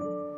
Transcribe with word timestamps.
What 0.00 0.29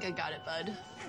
think 0.00 0.18
I 0.18 0.22
got 0.22 0.32
it, 0.32 0.44
bud. 0.46 0.99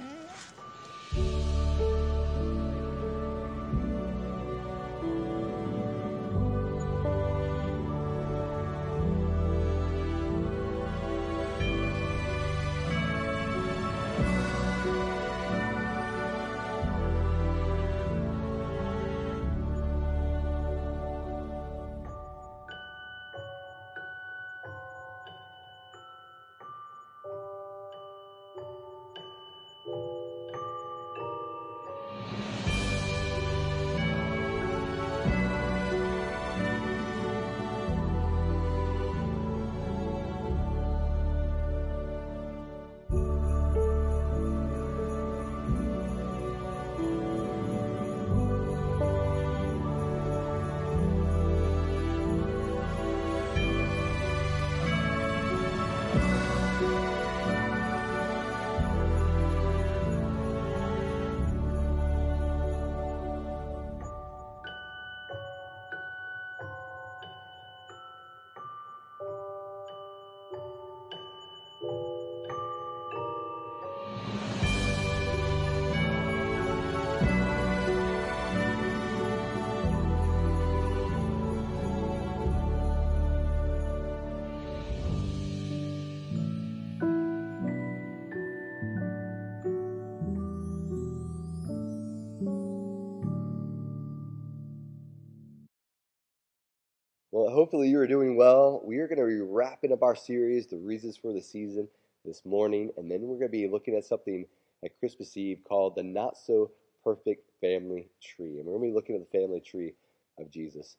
Hopefully 97.51 97.89
you 97.89 97.99
are 97.99 98.07
doing 98.07 98.35
well. 98.35 98.81
We 98.83 98.97
are 98.99 99.07
going 99.07 99.19
to 99.19 99.25
be 99.25 99.41
wrapping 99.41 99.91
up 99.91 100.03
our 100.03 100.15
series, 100.15 100.67
The 100.67 100.77
Reasons 100.77 101.17
for 101.17 101.33
the 101.33 101.41
Season, 101.41 101.87
this 102.25 102.45
morning, 102.45 102.91
and 102.97 103.11
then 103.11 103.21
we're 103.21 103.37
going 103.37 103.51
to 103.51 103.57
be 103.57 103.67
looking 103.67 103.95
at 103.95 104.05
something 104.05 104.45
at 104.83 104.97
Christmas 104.99 105.35
Eve 105.35 105.59
called 105.67 105.95
the 105.95 106.03
Not 106.03 106.37
So 106.37 106.71
Perfect 107.03 107.49
Family 107.59 108.09
Tree. 108.21 108.59
And 108.59 108.65
we're 108.65 108.77
going 108.77 108.89
to 108.89 108.93
be 108.93 108.95
looking 108.95 109.15
at 109.15 109.21
the 109.29 109.37
family 109.37 109.59
tree 109.59 109.93
of 110.39 110.49
Jesus. 110.49 110.95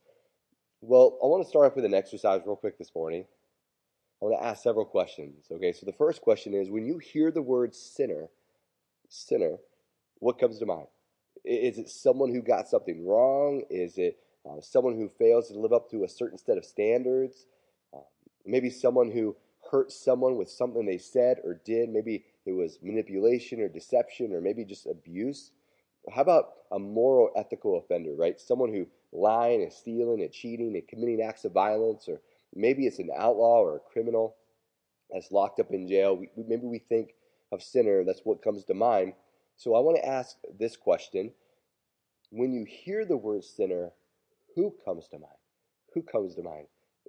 Well, 0.81 1.19
I 1.23 1.27
want 1.27 1.43
to 1.43 1.49
start 1.49 1.67
off 1.67 1.77
with 1.77 1.85
an 1.85 1.95
exercise 1.95 2.43
real 2.45 2.57
quick 2.57 2.77
this 2.79 2.95
morning. 2.95 3.25
I 4.21 4.25
want 4.25 4.41
to 4.41 4.47
ask 4.47 4.63
several 4.63 4.85
questions. 4.85 5.47
Okay, 5.51 5.73
so 5.73 5.87
the 5.87 5.93
first 5.93 6.23
question 6.23 6.55
is 6.55 6.71
when 6.71 6.87
you 6.87 6.99
hear 6.99 7.31
the 7.31 7.43
word 7.43 7.75
sinner, 7.75 8.29
sinner, 9.09 9.57
what 10.19 10.39
comes 10.39 10.59
to 10.59 10.67
mind? 10.67 10.87
Is 11.45 11.79
it 11.79 11.89
someone 11.89 12.33
who 12.33 12.43
got 12.43 12.69
something 12.69 13.07
wrong? 13.07 13.63
Is 13.71 13.99
it 13.99 14.19
uh, 14.49 14.61
someone 14.61 14.97
who 14.97 15.09
fails 15.09 15.49
to 15.49 15.59
live 15.59 15.73
up 15.73 15.91
to 15.91 16.05
a 16.05 16.09
certain 16.09 16.39
set 16.39 16.59
of 16.59 16.65
standards? 16.65 17.47
Uh, 17.95 18.01
maybe 18.45 18.71
someone 18.71 19.11
who 19.11 19.37
hurt 19.71 19.91
someone 19.91 20.37
with 20.37 20.51
something 20.51 20.85
they 20.85 20.99
said 20.99 21.39
or 21.45 21.61
did. 21.65 21.89
Maybe 21.89 22.25
it 22.45 22.53
was 22.53 22.79
manipulation 22.83 23.61
or 23.61 23.69
deception 23.69 24.33
or 24.33 24.41
maybe 24.41 24.65
just 24.65 24.87
abuse. 24.87 25.51
How 26.13 26.23
about 26.23 26.51
a 26.71 26.79
moral 26.79 27.31
ethical 27.37 27.79
offender, 27.79 28.15
right? 28.17 28.41
Someone 28.41 28.73
who 28.73 28.87
lying 29.13 29.63
and 29.63 29.73
stealing 29.73 30.23
and 30.23 30.33
cheating 30.33 30.75
and 30.75 30.89
committing 30.89 31.23
acts 31.23 31.45
of 31.45 31.53
violence, 31.53 32.09
or 32.09 32.21
maybe 32.55 32.87
it's 32.87 32.99
an 32.99 33.11
outlaw 33.17 33.61
or 33.61 33.77
a 33.77 33.93
criminal 33.93 34.37
that's 35.11 35.31
locked 35.31 35.61
up 35.61 35.71
in 35.71 35.87
jail. 35.87 36.17
We, 36.17 36.29
maybe 36.37 36.67
we 36.67 36.79
think 36.79 37.15
of 37.53 37.63
sinner, 37.63 38.03
that's 38.05 38.23
what 38.25 38.43
comes 38.43 38.65
to 38.65 38.75
mind. 38.75 39.13
So 39.57 39.75
I 39.75 39.81
want 39.81 39.99
to 39.99 40.07
ask 40.07 40.37
this 40.59 40.77
question. 40.77 41.33
When 42.31 42.53
you 42.53 42.65
hear 42.65 43.05
the 43.05 43.17
word 43.17 43.45
sinner, 43.45 43.93
who 44.55 44.75
comes 44.85 45.09
to 45.09 45.19
mind? 45.19 45.33
Who 45.95 46.03
comes 46.03 46.35
to 46.37 46.43
mind? 46.43 46.67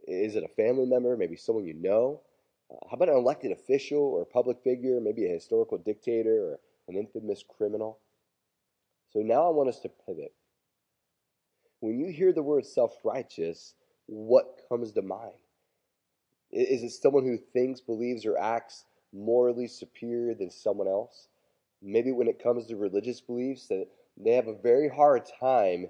Is 0.07 0.35
it 0.35 0.43
a 0.43 0.47
family 0.47 0.85
member, 0.85 1.15
maybe 1.15 1.35
someone 1.35 1.65
you 1.65 1.73
know? 1.73 2.21
Uh, 2.71 2.75
how 2.89 2.95
about 2.95 3.09
an 3.09 3.15
elected 3.15 3.51
official 3.51 4.01
or 4.01 4.21
a 4.21 4.25
public 4.25 4.61
figure, 4.63 4.99
maybe 4.99 5.25
a 5.25 5.33
historical 5.33 5.77
dictator 5.77 6.51
or 6.51 6.59
an 6.87 6.95
infamous 6.95 7.43
criminal? 7.47 7.99
So 9.11 9.19
now 9.19 9.47
I 9.47 9.51
want 9.51 9.69
us 9.69 9.79
to 9.81 9.89
pivot. 9.89 10.33
When 11.79 11.99
you 11.99 12.11
hear 12.11 12.33
the 12.33 12.41
word 12.43 12.65
self 12.65 12.95
righteous, 13.03 13.75
what 14.07 14.61
comes 14.69 14.91
to 14.93 15.01
mind? 15.01 15.33
Is 16.51 16.83
it 16.83 16.91
someone 16.91 17.25
who 17.25 17.37
thinks, 17.37 17.81
believes, 17.81 18.25
or 18.25 18.37
acts 18.37 18.85
morally 19.11 19.67
superior 19.67 20.33
than 20.33 20.49
someone 20.49 20.87
else? 20.87 21.27
Maybe 21.81 22.11
when 22.11 22.27
it 22.27 22.41
comes 22.41 22.67
to 22.67 22.75
religious 22.77 23.21
beliefs, 23.21 23.67
that 23.67 23.87
they 24.17 24.31
have 24.31 24.47
a 24.47 24.53
very 24.53 24.87
hard 24.87 25.23
time 25.39 25.89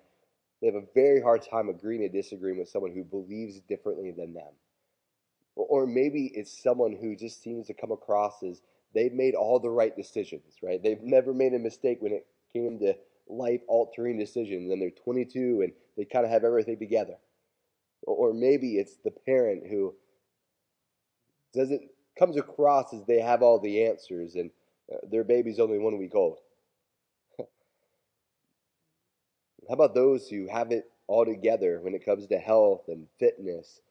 they 0.64 0.68
have 0.68 0.82
a 0.82 0.88
very 0.96 1.22
hard 1.22 1.42
time 1.42 1.68
agreeing 1.68 2.04
to 2.04 2.10
disagreeing 2.10 2.58
with 2.58 2.70
someone 2.70 2.94
who 2.94 3.04
believes 3.04 3.60
differently 3.68 4.12
than 4.12 4.34
them. 4.34 4.54
Or 5.58 5.86
maybe 5.86 6.32
it's 6.34 6.64
someone 6.64 6.94
who 6.94 7.18
just 7.18 7.44
seems 7.44 7.68
to 7.68 7.74
come 7.74 7.92
across 7.92 8.42
as 8.44 8.62
they've 8.96 9.12
made 9.12 9.36
all 9.36 9.60
the 9.60 9.70
right 9.70 9.94
decisions, 9.94 10.56
right? 10.64 10.82
They've 10.82 11.02
never 11.04 11.34
made 11.34 11.54
a 11.54 11.60
mistake 11.60 11.98
when 12.00 12.14
it 12.14 12.26
came 12.54 12.80
to 12.80 12.96
life 13.28 13.60
altering 13.68 14.18
decisions, 14.18 14.72
and 14.72 14.82
they're 14.82 14.90
22 14.90 15.64
and 15.64 15.74
they 15.98 16.06
kind 16.06 16.24
of 16.24 16.32
have 16.32 16.46
everything 16.46 16.80
together. 16.80 17.18
Or 18.04 18.34
maybe 18.34 18.78
it's 18.78 18.96
the 19.04 19.12
parent 19.12 19.68
who 19.70 19.94
doesn't 21.54 21.82
comes 22.18 22.38
across 22.38 22.94
as 22.94 23.04
they 23.06 23.20
have 23.20 23.42
all 23.42 23.60
the 23.60 23.86
answers 23.86 24.36
and 24.36 24.50
uh, 24.94 24.98
their 25.12 25.26
baby's 25.26 25.60
only 25.60 25.78
one 25.78 25.98
week 25.98 26.16
old. 26.16 26.40
How 29.68 29.76
about 29.76 29.94
those 29.94 30.28
who 30.28 30.48
have 30.48 30.72
it 30.72 30.92
all 31.08 31.26
together 31.26 31.80
when 31.82 31.94
it 31.94 32.06
comes 32.06 32.28
to 32.28 32.38
health 32.38 32.84
and 32.88 33.08
fitness? 33.20 33.82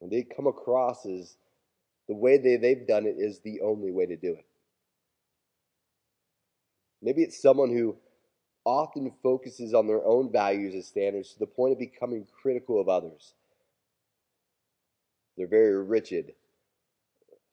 And 0.00 0.10
they 0.10 0.22
come 0.22 0.46
across 0.46 1.06
as 1.06 1.36
the 2.08 2.14
way 2.14 2.38
they, 2.38 2.56
they've 2.56 2.86
done 2.86 3.06
it 3.06 3.16
is 3.18 3.40
the 3.40 3.60
only 3.60 3.90
way 3.90 4.06
to 4.06 4.16
do 4.16 4.32
it. 4.32 4.46
Maybe 7.02 7.22
it's 7.22 7.40
someone 7.40 7.70
who 7.70 7.96
often 8.64 9.12
focuses 9.22 9.74
on 9.74 9.86
their 9.86 10.04
own 10.04 10.32
values 10.32 10.74
and 10.74 10.84
standards 10.84 11.32
to 11.32 11.38
the 11.38 11.46
point 11.46 11.72
of 11.72 11.78
becoming 11.78 12.26
critical 12.40 12.80
of 12.80 12.88
others. 12.88 13.34
They're 15.36 15.46
very 15.46 15.82
rigid. 15.84 16.32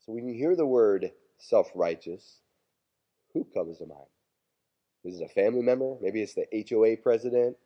So 0.06 0.14
when 0.14 0.28
you 0.28 0.34
hear 0.34 0.56
the 0.56 0.66
word 0.66 1.12
self 1.38 1.70
righteous, 1.76 2.40
who 3.34 3.46
comes 3.54 3.78
to 3.80 3.86
mind? 3.86 4.13
Is 5.04 5.20
it 5.20 5.24
a 5.24 5.34
family 5.34 5.62
member? 5.62 5.96
Maybe 6.02 6.22
it's 6.22 6.34
the 6.34 6.48
HOA 6.70 6.98
president, 6.98 7.58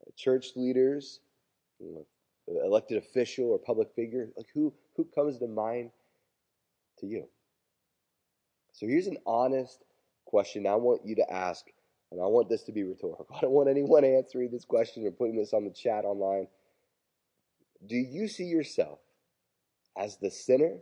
uh, 0.00 0.10
church 0.16 0.48
leaders, 0.56 1.20
elected 2.46 2.98
official 2.98 3.46
or 3.46 3.58
public 3.58 3.88
figure. 3.94 4.28
Like 4.36 4.46
who 4.52 4.72
who 4.96 5.06
comes 5.14 5.38
to 5.38 5.46
mind 5.46 5.90
to 6.98 7.06
you? 7.06 7.28
So 8.72 8.86
here's 8.86 9.06
an 9.06 9.18
honest 9.26 9.84
question 10.26 10.66
I 10.66 10.74
want 10.74 11.02
you 11.04 11.16
to 11.16 11.32
ask, 11.32 11.64
and 12.10 12.20
I 12.20 12.26
want 12.26 12.48
this 12.48 12.62
to 12.64 12.72
be 12.72 12.82
rhetorical. 12.82 13.26
I 13.36 13.40
don't 13.40 13.52
want 13.52 13.68
anyone 13.68 14.04
answering 14.04 14.50
this 14.50 14.64
question 14.64 15.06
or 15.06 15.10
putting 15.10 15.36
this 15.36 15.52
on 15.52 15.64
the 15.64 15.70
chat 15.70 16.04
online. 16.04 16.48
Do 17.86 17.96
you 17.96 18.28
see 18.28 18.44
yourself 18.44 19.00
as 19.96 20.16
the 20.18 20.30
sinner 20.30 20.78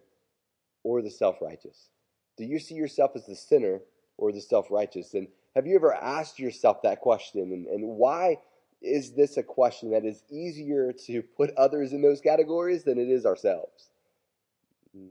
or 0.83 1.03
the 1.03 1.11
self 1.11 1.37
righteous? 1.41 1.91
Do 2.37 2.45
you 2.45 2.59
see 2.59 2.75
yourself 2.75 3.13
as 3.15 3.27
the 3.27 3.37
sinner 3.37 3.81
or 4.17 4.33
the 4.33 4.41
self 4.41 4.71
righteous? 4.71 5.15
And 5.15 5.29
have 5.55 5.67
you 5.67 5.75
ever 5.75 5.95
asked 5.95 6.39
yourself 6.39 6.83
that 6.83 7.01
question? 7.01 7.41
And, 7.53 7.67
and 7.67 7.85
why 7.97 8.39
is 8.83 9.13
this 9.13 9.37
a 9.37 9.43
question 9.43 9.91
that 9.91 10.05
is 10.05 10.23
easier 10.31 10.93
to 11.07 11.23
put 11.23 11.55
others 11.57 11.93
in 11.93 12.03
those 12.03 12.21
categories 12.21 12.85
than 12.85 12.99
it 12.99 13.09
is 13.09 13.27
ourselves? 13.27 13.91
Hmm. 14.97 15.09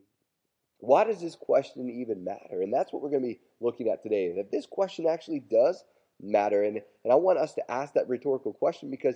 Why 0.79 1.03
does 1.03 1.21
this 1.21 1.35
question 1.35 1.89
even 1.89 2.23
matter? 2.23 2.61
And 2.61 2.73
that's 2.73 2.91
what 2.91 3.01
we're 3.01 3.09
going 3.09 3.21
to 3.21 3.27
be 3.27 3.41
looking 3.59 3.89
at 3.89 4.01
today. 4.01 4.33
That 4.35 4.51
this 4.51 4.65
question 4.65 5.05
actually 5.07 5.41
does 5.41 5.83
matter. 6.21 6.63
And, 6.63 6.81
and 7.03 7.13
I 7.13 7.15
want 7.15 7.39
us 7.39 7.53
to 7.55 7.71
ask 7.71 7.93
that 7.93 8.09
rhetorical 8.09 8.53
question 8.53 8.89
because 8.89 9.15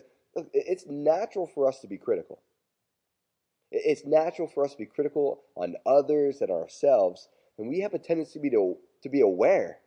it's 0.53 0.85
natural 0.87 1.47
for 1.47 1.67
us 1.67 1.79
to 1.79 1.87
be 1.87 1.97
critical. 1.97 2.39
It's 3.71 4.05
natural 4.05 4.47
for 4.47 4.63
us 4.65 4.73
to 4.73 4.77
be 4.77 4.85
critical 4.85 5.41
on 5.55 5.75
others 5.85 6.41
and 6.41 6.51
ourselves. 6.51 7.27
And 7.57 7.67
we 7.67 7.79
have 7.79 7.93
a 7.93 7.99
tendency 7.99 8.33
to 8.33 8.39
be, 8.39 8.49
to, 8.51 8.77
to 9.01 9.09
be 9.09 9.21
aware, 9.21 9.79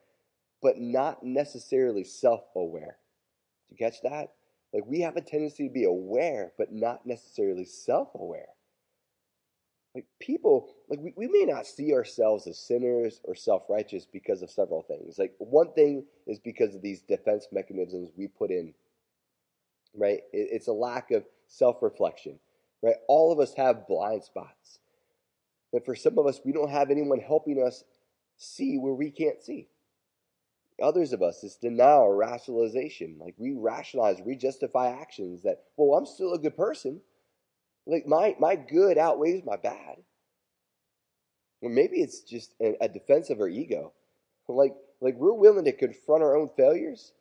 but 0.62 0.79
not 0.79 1.23
necessarily 1.23 2.05
self 2.05 2.43
aware. 2.55 2.99
Did 3.69 3.79
you 3.79 3.87
catch 3.87 4.03
that? 4.03 4.32
Like 4.73 4.85
we 4.87 5.00
have 5.00 5.17
a 5.17 5.20
tendency 5.20 5.69
to 5.69 5.73
be 5.73 5.85
aware, 5.85 6.53
but 6.58 6.73
not 6.73 7.06
necessarily 7.06 7.64
self 7.64 8.08
aware. 8.14 8.49
Like 9.94 10.05
people, 10.20 10.69
like 10.91 11.00
we, 11.00 11.14
we 11.17 11.26
may 11.26 11.50
not 11.50 11.67
see 11.67 11.94
ourselves 11.94 12.47
as 12.47 12.58
sinners 12.58 13.20
or 13.25 13.35
self 13.35 13.62
righteous 13.69 14.06
because 14.06 14.43
of 14.43 14.50
several 14.50 14.82
things. 14.82 15.19
Like 15.19 15.35
one 15.38 15.73
thing 15.73 16.05
is 16.26 16.38
because 16.38 16.75
of 16.75 16.82
these 16.82 17.00
defense 17.00 17.47
mechanisms 17.50 18.11
we 18.17 18.29
put 18.29 18.50
in, 18.50 18.75
right? 19.94 20.20
It, 20.32 20.49
it's 20.52 20.69
a 20.69 20.73
lack 20.73 21.11
of 21.12 21.25
self 21.47 21.82
reflection, 21.82 22.38
right? 22.82 22.97
All 23.09 23.32
of 23.32 23.41
us 23.41 23.55
have 23.55 23.88
blind 23.88 24.25
spots. 24.25 24.81
And 25.73 25.85
for 25.85 25.94
some 25.94 26.19
of 26.19 26.26
us, 26.26 26.41
we 26.44 26.52
don't 26.52 26.70
have 26.70 26.91
anyone 26.91 27.19
helping 27.19 27.62
us 27.62 27.82
see 28.37 28.76
where 28.76 28.94
we 28.94 29.11
can't 29.11 29.43
see. 29.43 29.69
Others 30.82 31.12
of 31.14 31.23
us, 31.23 31.43
it's 31.43 31.56
denial 31.56 32.02
or 32.02 32.17
rationalization. 32.17 33.17
Like 33.19 33.34
we 33.38 33.52
rationalize, 33.52 34.20
we 34.25 34.37
justify 34.37 34.90
actions 34.90 35.43
that, 35.43 35.64
well, 35.76 35.99
I'm 35.99 36.05
still 36.06 36.34
a 36.34 36.38
good 36.38 36.56
person. 36.56 37.00
Like 37.87 38.06
my 38.06 38.37
my 38.38 38.56
good 38.56 38.99
outweighs 38.99 39.44
my 39.44 39.56
bad. 39.56 39.96
Or 41.62 41.70
maybe 41.70 42.02
it's 42.02 42.20
just 42.20 42.55
a, 42.61 42.75
a 42.81 42.88
defense 42.88 43.31
of 43.31 43.40
our 43.40 43.49
ego. 43.49 43.93
Like 44.49 44.75
like 45.00 45.14
we're 45.17 45.32
willing 45.32 45.64
to 45.64 45.73
confront 45.73 46.23
our 46.23 46.37
own 46.37 46.50
failures. 46.56 47.12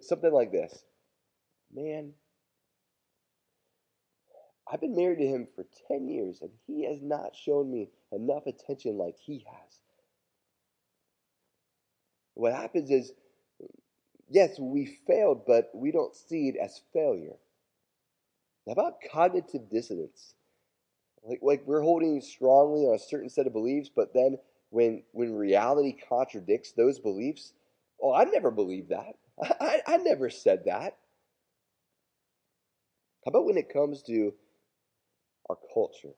Something 0.00 0.32
like 0.32 0.52
this. 0.52 0.84
Man, 1.74 2.12
I've 4.70 4.80
been 4.80 4.96
married 4.96 5.18
to 5.18 5.26
him 5.26 5.46
for 5.54 5.64
10 5.88 6.08
years 6.08 6.40
and 6.40 6.50
he 6.66 6.84
has 6.86 7.00
not 7.02 7.36
shown 7.36 7.70
me 7.70 7.88
enough 8.12 8.46
attention 8.46 8.96
like 8.98 9.16
he 9.16 9.44
has. 9.48 9.78
What 12.36 12.52
happens 12.52 12.90
is, 12.90 13.12
yes, 14.28 14.58
we 14.60 14.84
failed, 15.06 15.42
but 15.46 15.70
we 15.74 15.90
don't 15.90 16.14
see 16.14 16.48
it 16.48 16.56
as 16.56 16.82
failure. 16.92 17.36
How 18.66 18.72
about 18.72 19.00
cognitive 19.10 19.70
dissonance? 19.70 20.34
Like, 21.24 21.40
like 21.42 21.62
we're 21.66 21.82
holding 21.82 22.20
strongly 22.20 22.82
on 22.82 22.94
a 22.94 22.98
certain 22.98 23.30
set 23.30 23.46
of 23.46 23.54
beliefs, 23.54 23.90
but 23.94 24.12
then 24.14 24.38
when 24.70 25.02
when 25.12 25.34
reality 25.34 25.96
contradicts 26.08 26.72
those 26.72 26.98
beliefs, 26.98 27.54
oh, 28.02 28.12
I 28.12 28.24
never 28.24 28.50
believed 28.50 28.90
that. 28.90 29.14
I, 29.60 29.80
I 29.86 29.96
never 29.98 30.28
said 30.28 30.64
that. 30.66 30.96
How 33.24 33.30
about 33.30 33.46
when 33.46 33.56
it 33.56 33.72
comes 33.72 34.02
to 34.04 34.34
our 35.48 35.58
culture? 35.72 36.14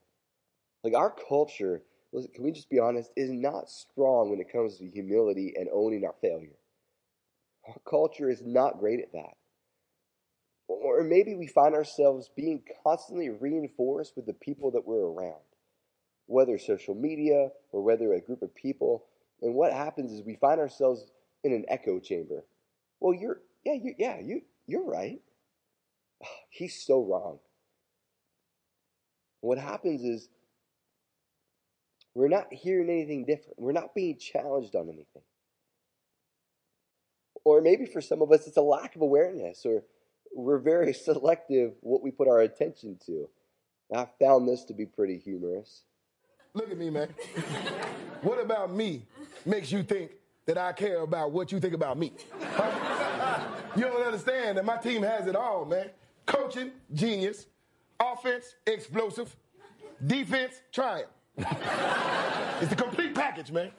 Like 0.83 0.93
our 0.95 1.15
culture, 1.29 1.81
can 2.11 2.43
we 2.43 2.51
just 2.51 2.69
be 2.69 2.79
honest, 2.79 3.11
is 3.15 3.31
not 3.31 3.69
strong 3.69 4.29
when 4.29 4.39
it 4.39 4.51
comes 4.51 4.77
to 4.77 4.87
humility 4.87 5.53
and 5.55 5.69
owning 5.71 6.05
our 6.05 6.15
failure. 6.21 6.57
Our 7.67 7.77
culture 7.87 8.29
is 8.29 8.41
not 8.43 8.79
great 8.79 8.99
at 8.99 9.11
that. 9.13 9.35
Or 10.67 11.03
maybe 11.03 11.35
we 11.35 11.47
find 11.47 11.75
ourselves 11.75 12.29
being 12.35 12.63
constantly 12.83 13.29
reinforced 13.29 14.13
with 14.15 14.25
the 14.25 14.33
people 14.33 14.71
that 14.71 14.85
we're 14.85 15.05
around, 15.05 15.41
whether 16.25 16.57
social 16.57 16.95
media 16.95 17.49
or 17.71 17.83
whether 17.83 18.13
a 18.13 18.21
group 18.21 18.41
of 18.41 18.55
people. 18.55 19.05
And 19.41 19.55
what 19.55 19.73
happens 19.73 20.11
is 20.11 20.23
we 20.23 20.35
find 20.35 20.59
ourselves 20.59 21.05
in 21.43 21.53
an 21.53 21.65
echo 21.67 21.99
chamber. 21.99 22.45
Well, 22.99 23.13
you're, 23.13 23.41
yeah, 23.63 23.73
you, 23.73 23.93
yeah, 23.97 24.19
you, 24.19 24.41
you're 24.67 24.85
right. 24.85 25.19
He's 26.49 26.85
so 26.85 27.03
wrong. 27.03 27.39
What 29.41 29.57
happens 29.57 30.03
is 30.03 30.27
we're 32.19 32.27
not 32.27 32.51
hearing 32.51 32.89
anything 32.89 33.23
different. 33.23 33.57
We're 33.57 33.71
not 33.71 33.95
being 33.95 34.17
challenged 34.17 34.75
on 34.75 34.89
anything. 34.89 35.21
Or 37.45 37.61
maybe 37.61 37.85
for 37.85 38.01
some 38.01 38.21
of 38.21 38.29
us, 38.33 38.45
it's 38.45 38.57
a 38.57 38.61
lack 38.61 38.97
of 38.97 39.01
awareness 39.01 39.65
or 39.65 39.83
we're 40.35 40.59
very 40.59 40.93
selective 41.07 41.75
what 41.79 42.03
we 42.03 42.11
put 42.11 42.27
our 42.27 42.41
attention 42.41 42.99
to. 43.05 43.29
I 43.95 44.05
found 44.19 44.49
this 44.49 44.65
to 44.65 44.73
be 44.73 44.85
pretty 44.85 45.17
humorous. 45.17 45.83
Look 46.53 46.69
at 46.69 46.77
me, 46.77 46.89
man. 46.89 47.07
what 48.21 48.43
about 48.43 48.75
me 48.75 49.05
makes 49.45 49.71
you 49.71 49.81
think 49.81 50.11
that 50.45 50.57
I 50.57 50.73
care 50.73 51.01
about 51.03 51.31
what 51.31 51.53
you 51.53 51.59
think 51.61 51.73
about 51.73 51.97
me? 51.97 52.11
You 53.75 53.83
don't 53.83 54.01
understand 54.01 54.57
that 54.57 54.65
my 54.65 54.77
team 54.77 55.03
has 55.03 55.27
it 55.27 55.35
all, 55.35 55.63
man. 55.63 55.91
Coaching, 56.25 56.71
genius. 56.91 57.45
Offense, 57.99 58.55
explosive. 58.65 59.33
Defense, 60.05 60.59
triumph. 60.73 61.07
it's 62.61 62.69
the 62.69 62.75
complete 62.75 63.15
package, 63.15 63.51
man. 63.51 63.71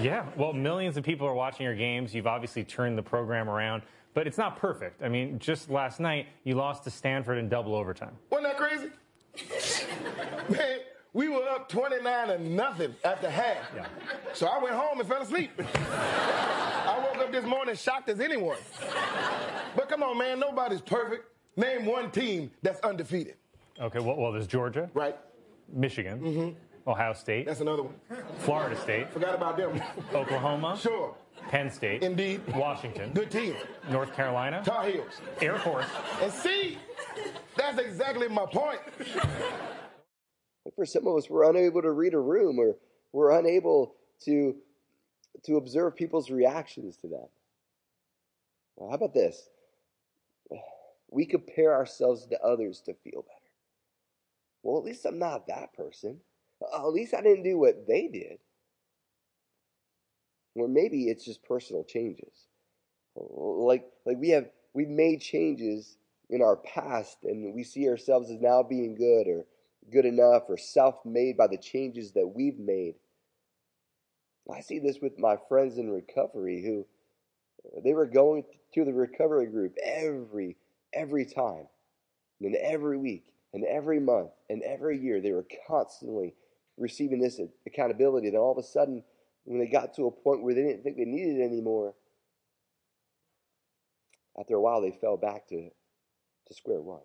Yeah, 0.00 0.26
well, 0.36 0.52
millions 0.52 0.96
of 0.96 1.04
people 1.04 1.26
are 1.26 1.34
watching 1.34 1.64
your 1.64 1.74
games. 1.74 2.14
You've 2.14 2.26
obviously 2.26 2.64
turned 2.64 2.96
the 2.96 3.02
program 3.02 3.48
around 3.48 3.82
but 4.14 4.26
it's 4.26 4.38
not 4.38 4.56
perfect. 4.56 5.02
I 5.02 5.08
mean, 5.08 5.38
just 5.38 5.70
last 5.70 6.00
night, 6.00 6.26
you 6.44 6.54
lost 6.54 6.84
to 6.84 6.90
Stanford 6.90 7.38
in 7.38 7.48
double 7.48 7.74
overtime. 7.74 8.16
Wasn't 8.30 8.46
that 8.46 8.58
crazy? 8.58 8.90
Man, 10.50 10.80
we 11.14 11.28
were 11.28 11.48
up 11.48 11.68
29 11.68 12.28
to 12.28 12.38
nothing 12.38 12.94
at 13.04 13.20
the 13.22 13.30
half. 13.30 13.70
Yeah. 13.74 13.86
So 14.34 14.46
I 14.46 14.62
went 14.62 14.74
home 14.74 15.00
and 15.00 15.08
fell 15.08 15.22
asleep. 15.22 15.50
I 15.84 17.06
woke 17.06 17.24
up 17.24 17.32
this 17.32 17.44
morning 17.44 17.74
shocked 17.74 18.08
as 18.08 18.20
anyone. 18.20 18.58
But 19.74 19.88
come 19.88 20.02
on, 20.02 20.18
man, 20.18 20.38
nobody's 20.38 20.82
perfect. 20.82 21.24
Name 21.56 21.86
one 21.86 22.10
team 22.10 22.50
that's 22.62 22.80
undefeated. 22.80 23.36
Okay, 23.80 23.98
well, 23.98 24.16
well 24.16 24.32
there's 24.32 24.46
Georgia. 24.46 24.90
Right. 24.92 25.16
Michigan. 25.72 26.20
Mm-hmm. 26.20 26.58
Ohio 26.86 27.12
State. 27.12 27.46
That's 27.46 27.60
another 27.60 27.84
one. 27.84 27.94
Florida 28.38 28.76
State. 28.80 29.10
Forgot 29.10 29.34
about 29.34 29.56
them. 29.56 29.80
Oklahoma. 30.14 30.76
Sure. 30.82 31.14
Penn 31.48 31.70
State. 31.70 32.02
Indeed. 32.02 32.40
Washington. 32.54 33.12
Good 33.12 33.30
team. 33.30 33.54
North 33.90 34.12
Carolina. 34.14 34.62
Tar 34.64 34.86
Heels. 34.88 35.20
Air 35.40 35.58
Force. 35.58 35.86
And 36.22 36.32
see, 36.32 36.78
that's 37.56 37.78
exactly 37.78 38.28
my 38.28 38.46
point. 38.46 38.80
For 40.76 40.84
some 40.86 41.06
of 41.06 41.16
us, 41.16 41.28
we're 41.28 41.48
unable 41.48 41.82
to 41.82 41.90
read 41.90 42.14
a 42.14 42.18
room 42.18 42.58
or 42.58 42.76
we're 43.12 43.38
unable 43.38 43.94
to, 44.24 44.54
to 45.44 45.56
observe 45.56 45.96
people's 45.96 46.30
reactions 46.30 46.96
to 46.98 47.08
them. 47.08 47.26
Well, 48.76 48.90
how 48.90 48.96
about 48.96 49.14
this? 49.14 49.48
We 51.10 51.26
compare 51.26 51.74
ourselves 51.74 52.26
to 52.26 52.40
others 52.40 52.80
to 52.86 52.94
feel 52.94 53.22
better. 53.22 53.50
Well, 54.62 54.78
at 54.78 54.84
least 54.84 55.04
I'm 55.04 55.18
not 55.18 55.46
that 55.48 55.72
person. 55.74 56.18
Uh, 56.72 56.86
at 56.86 56.92
least 56.92 57.14
I 57.14 57.22
didn't 57.22 57.42
do 57.44 57.58
what 57.58 57.86
they 57.86 58.08
did. 58.08 58.38
Or 60.54 60.68
maybe 60.68 61.08
it's 61.08 61.24
just 61.24 61.42
personal 61.42 61.84
changes. 61.84 62.46
Like, 63.16 63.86
like 64.04 64.18
we 64.18 64.30
have, 64.30 64.48
we've 64.74 64.88
made 64.88 65.20
changes 65.20 65.96
in 66.30 66.42
our 66.42 66.56
past 66.56 67.18
and 67.24 67.54
we 67.54 67.62
see 67.62 67.88
ourselves 67.88 68.30
as 68.30 68.40
now 68.40 68.62
being 68.62 68.94
good 68.94 69.28
or 69.28 69.46
good 69.90 70.04
enough 70.04 70.44
or 70.48 70.56
self 70.56 70.96
made 71.04 71.36
by 71.36 71.46
the 71.46 71.58
changes 71.58 72.12
that 72.12 72.26
we've 72.34 72.58
made. 72.58 72.94
I 74.52 74.60
see 74.60 74.78
this 74.78 74.98
with 75.00 75.18
my 75.18 75.36
friends 75.48 75.78
in 75.78 75.90
recovery 75.90 76.62
who 76.62 76.86
they 77.84 77.92
were 77.92 78.06
going 78.06 78.44
to 78.74 78.84
the 78.84 78.92
recovery 78.92 79.46
group 79.46 79.76
every 79.82 80.56
every 80.92 81.24
time 81.24 81.66
and 82.40 82.56
every 82.56 82.98
week 82.98 83.32
and 83.52 83.64
every 83.64 84.00
month 84.00 84.30
and 84.50 84.62
every 84.62 84.98
year 84.98 85.20
they 85.20 85.32
were 85.32 85.46
constantly 85.66 86.34
receiving 86.78 87.20
this 87.20 87.40
accountability 87.66 88.30
then 88.30 88.40
all 88.40 88.52
of 88.52 88.58
a 88.58 88.66
sudden 88.66 89.02
when 89.44 89.58
they 89.58 89.66
got 89.66 89.94
to 89.94 90.06
a 90.06 90.10
point 90.10 90.42
where 90.42 90.54
they 90.54 90.62
didn't 90.62 90.82
think 90.82 90.96
they 90.96 91.04
needed 91.04 91.40
it 91.40 91.44
anymore, 91.44 91.94
after 94.38 94.54
a 94.54 94.60
while 94.60 94.80
they 94.80 94.96
fell 95.00 95.16
back 95.16 95.48
to, 95.48 95.68
to 96.46 96.54
square 96.54 96.80
one. 96.80 97.00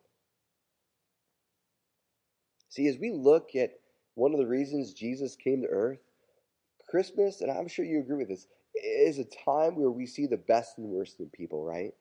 See, 2.69 2.87
as 2.87 2.97
we 2.97 3.11
look 3.11 3.55
at 3.55 3.71
one 4.15 4.33
of 4.33 4.39
the 4.39 4.47
reasons 4.47 4.93
Jesus 4.93 5.35
came 5.35 5.61
to 5.61 5.67
earth, 5.67 5.99
Christmas, 6.89 7.41
and 7.41 7.51
I'm 7.51 7.67
sure 7.67 7.85
you 7.85 7.99
agree 7.99 8.17
with 8.17 8.29
this, 8.29 8.47
is 8.75 9.17
a 9.17 9.25
time 9.45 9.75
where 9.75 9.91
we 9.91 10.05
see 10.05 10.27
the 10.27 10.37
best 10.37 10.77
and 10.77 10.87
worst 10.87 11.19
in 11.19 11.29
people, 11.29 11.65
right? 11.65 11.93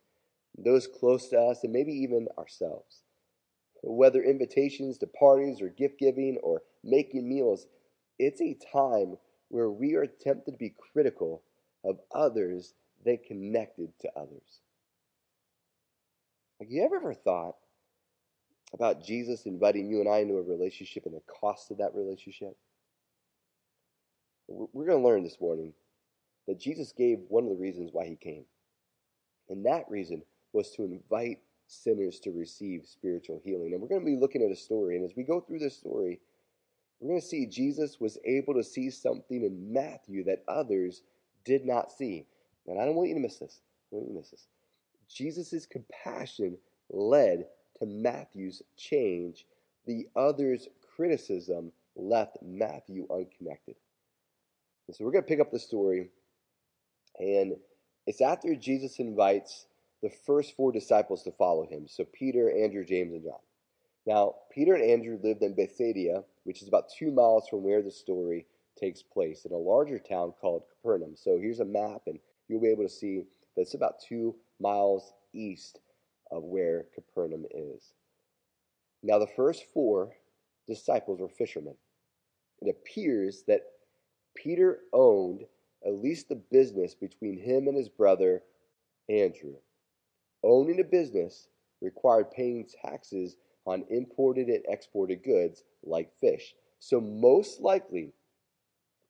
Those 0.59 0.87
close 0.87 1.29
to 1.31 1.39
us 1.39 1.65
and 1.65 1.73
maybe 1.73 1.93
even 1.93 2.29
ourselves. 2.39 3.03
Whether 3.83 4.23
invitations 4.23 4.99
to 4.99 5.07
parties 5.07 5.61
or 5.63 5.69
gift 5.69 5.99
giving 5.99 6.39
or 6.43 6.63
making 6.87 7.29
meals, 7.29 7.67
it's 8.19 8.41
a 8.41 8.57
time 8.73 9.17
where 9.49 9.71
we 9.71 9.95
are 9.95 10.07
tempted 10.07 10.53
to 10.53 10.59
be 10.59 10.75
critical 10.93 11.43
of 11.85 11.99
others 12.15 12.75
than 13.05 13.19
connected 13.27 13.91
to 14.01 14.11
others. 14.17 14.61
Have 16.61 16.71
you 16.71 16.85
ever, 16.85 16.97
ever 16.97 17.15
thought 17.15 17.57
about 18.73 19.05
Jesus 19.05 19.47
inviting 19.47 19.89
you 19.89 20.01
and 20.01 20.09
I 20.09 20.19
into 20.19 20.37
a 20.37 20.43
relationship 20.43 21.05
and 21.07 21.15
the 21.15 21.23
cost 21.41 21.71
of 21.71 21.79
that 21.79 21.95
relationship? 21.95 22.57
We're 24.49 24.87
going 24.87 25.03
to 25.03 25.07
learn 25.07 25.23
this 25.23 25.41
morning 25.41 25.73
that 26.47 26.61
Jesus 26.61 26.93
gave 26.93 27.19
one 27.29 27.45
of 27.45 27.51
the 27.51 27.57
reasons 27.57 27.91
why 27.93 28.07
he 28.07 28.17
came. 28.17 28.45
And 29.49 29.67
that 29.67 29.85
reason 29.89 30.23
was 30.53 30.71
to 30.73 30.85
invite 30.85 31.39
sinners 31.67 32.21
to 32.21 32.31
receive 32.31 32.87
spiritual 32.87 33.41
healing. 33.45 33.73
And 33.73 33.83
we're 33.83 33.89
going 33.89 34.01
to 34.01 34.07
be 34.07 34.17
looking 34.17 34.43
at 34.43 34.51
a 34.51 34.57
story. 34.57 34.97
And 34.97 35.05
as 35.05 35.17
we 35.17 35.25
go 35.25 35.41
through 35.41 35.59
this 35.59 35.77
story, 35.77 36.21
we're 37.01 37.11
going 37.11 37.21
to 37.21 37.27
see 37.27 37.47
Jesus 37.47 37.99
was 38.01 38.19
able 38.25 38.55
to 38.55 38.65
see 38.65 38.91
something 38.91 39.45
in 39.45 39.73
Matthew 39.73 40.25
that 40.25 40.45
others 40.49 41.03
did 41.45 41.65
not 41.65 41.93
see. 41.93 42.27
And 42.67 42.81
I 42.81 42.85
don't 42.85 42.95
want 42.95 43.09
you 43.09 43.15
to 43.15 43.21
miss 43.21 43.39
this. 43.39 43.61
I 43.93 43.97
don't 43.97 44.01
want 44.01 44.09
you 44.09 44.15
to 44.15 44.21
miss 44.21 44.31
this. 44.31 44.47
Jesus' 45.09 45.67
compassion 45.67 46.59
led 46.91 47.47
to 47.79 47.87
Matthew's 47.87 48.63
change. 48.77 49.47
The 49.87 50.09
others' 50.17 50.69
criticism 50.97 51.71
left 51.95 52.39
Matthew 52.43 53.07
unconnected. 53.11 53.77
And 54.87 54.97
so 54.97 55.05
we're 55.05 55.13
going 55.13 55.25
to 55.25 55.29
pick 55.29 55.41
up 55.41 55.51
the 55.51 55.59
story, 55.59 56.11
and 57.19 57.57
it's 58.07 58.21
after 58.21 58.55
Jesus 58.55 58.99
invites 58.99 59.67
the 60.03 60.11
first 60.11 60.55
four 60.57 60.73
disciples 60.73 61.23
to 61.25 61.33
follow 61.33 61.67
him. 61.67 61.87
So 61.89 62.05
Peter, 62.05 62.51
Andrew, 62.51 62.85
James, 62.85 63.13
and 63.13 63.25
John. 63.25 63.41
Now, 64.07 64.37
Peter 64.51 64.75
and 64.75 64.85
Andrew 64.85 65.19
lived 65.23 65.43
in 65.43 65.55
Bethsaida, 65.55 66.25
which 66.45 66.63
is 66.63 66.69
about 66.69 66.91
two 66.97 67.11
miles 67.11 67.49
from 67.49 67.65
where 67.65 67.83
the 67.83 67.91
story 67.91 68.47
takes 68.79 69.03
place, 69.03 69.45
in 69.45 69.53
a 69.53 69.57
larger 69.57 69.99
town 69.99 70.33
called 70.41 70.63
Capernaum. 70.71 71.17
So 71.17 71.39
here's 71.39 71.61
a 71.61 71.65
map, 71.65 72.03
and 72.07 72.21
you'll 72.49 72.61
be 72.61 72.69
able 72.71 72.85
to 72.85 72.89
see 72.89 73.25
that 73.55 73.63
it's 73.63 73.75
about 73.75 74.01
two 74.01 74.37
miles 74.61 75.13
east 75.33 75.81
of 76.31 76.45
where 76.45 76.87
Capernaum 76.95 77.47
is. 77.51 77.93
Now, 79.03 79.19
the 79.19 79.27
first 79.27 79.65
four 79.75 80.13
disciples 80.69 81.21
were 81.21 81.29
fishermen. 81.29 81.77
It 82.61 82.69
appears 82.69 83.45
that 83.49 83.63
Peter 84.35 84.81
owned 84.93 85.45
at 85.85 85.95
least 85.95 86.29
the 86.29 86.37
business 86.37 86.95
between 86.95 87.39
him 87.39 87.67
and 87.67 87.77
his 87.77 87.89
brother 87.89 88.43
Andrew. 89.09 89.57
Owning 90.43 90.81
a 90.81 90.85
business 90.85 91.49
required 91.81 92.31
paying 92.31 92.67
taxes 92.83 93.37
on 93.67 93.85
imported 93.91 94.49
and 94.49 94.65
exported 94.69 95.23
goods 95.23 95.65
like 95.85 96.13
fish. 96.21 96.55
So, 96.79 97.01
most 97.01 97.61
likely, 97.61 98.13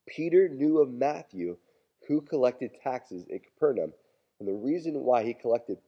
Peter 0.07 0.49
knew 0.49 0.79
of 0.79 0.91
Matthew 0.91 1.57
who 2.07 2.21
collected 2.21 2.71
taxes 2.83 3.27
in 3.29 3.41
Capernaum. 3.41 3.93
And 4.39 4.49
the 4.49 4.53
reason 4.53 5.01
why 5.01 5.25
he 5.25 5.35
collected 5.35 5.79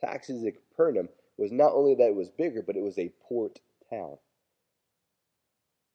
taxes 0.00 0.42
in 0.42 0.52
Capernaum 0.52 1.08
was 1.36 1.52
not 1.52 1.72
only 1.72 1.94
that 1.94 2.08
it 2.08 2.14
was 2.14 2.30
bigger, 2.30 2.62
but 2.62 2.76
it 2.76 2.82
was 2.82 2.98
a 2.98 3.12
port 3.28 3.60
town. 3.90 4.16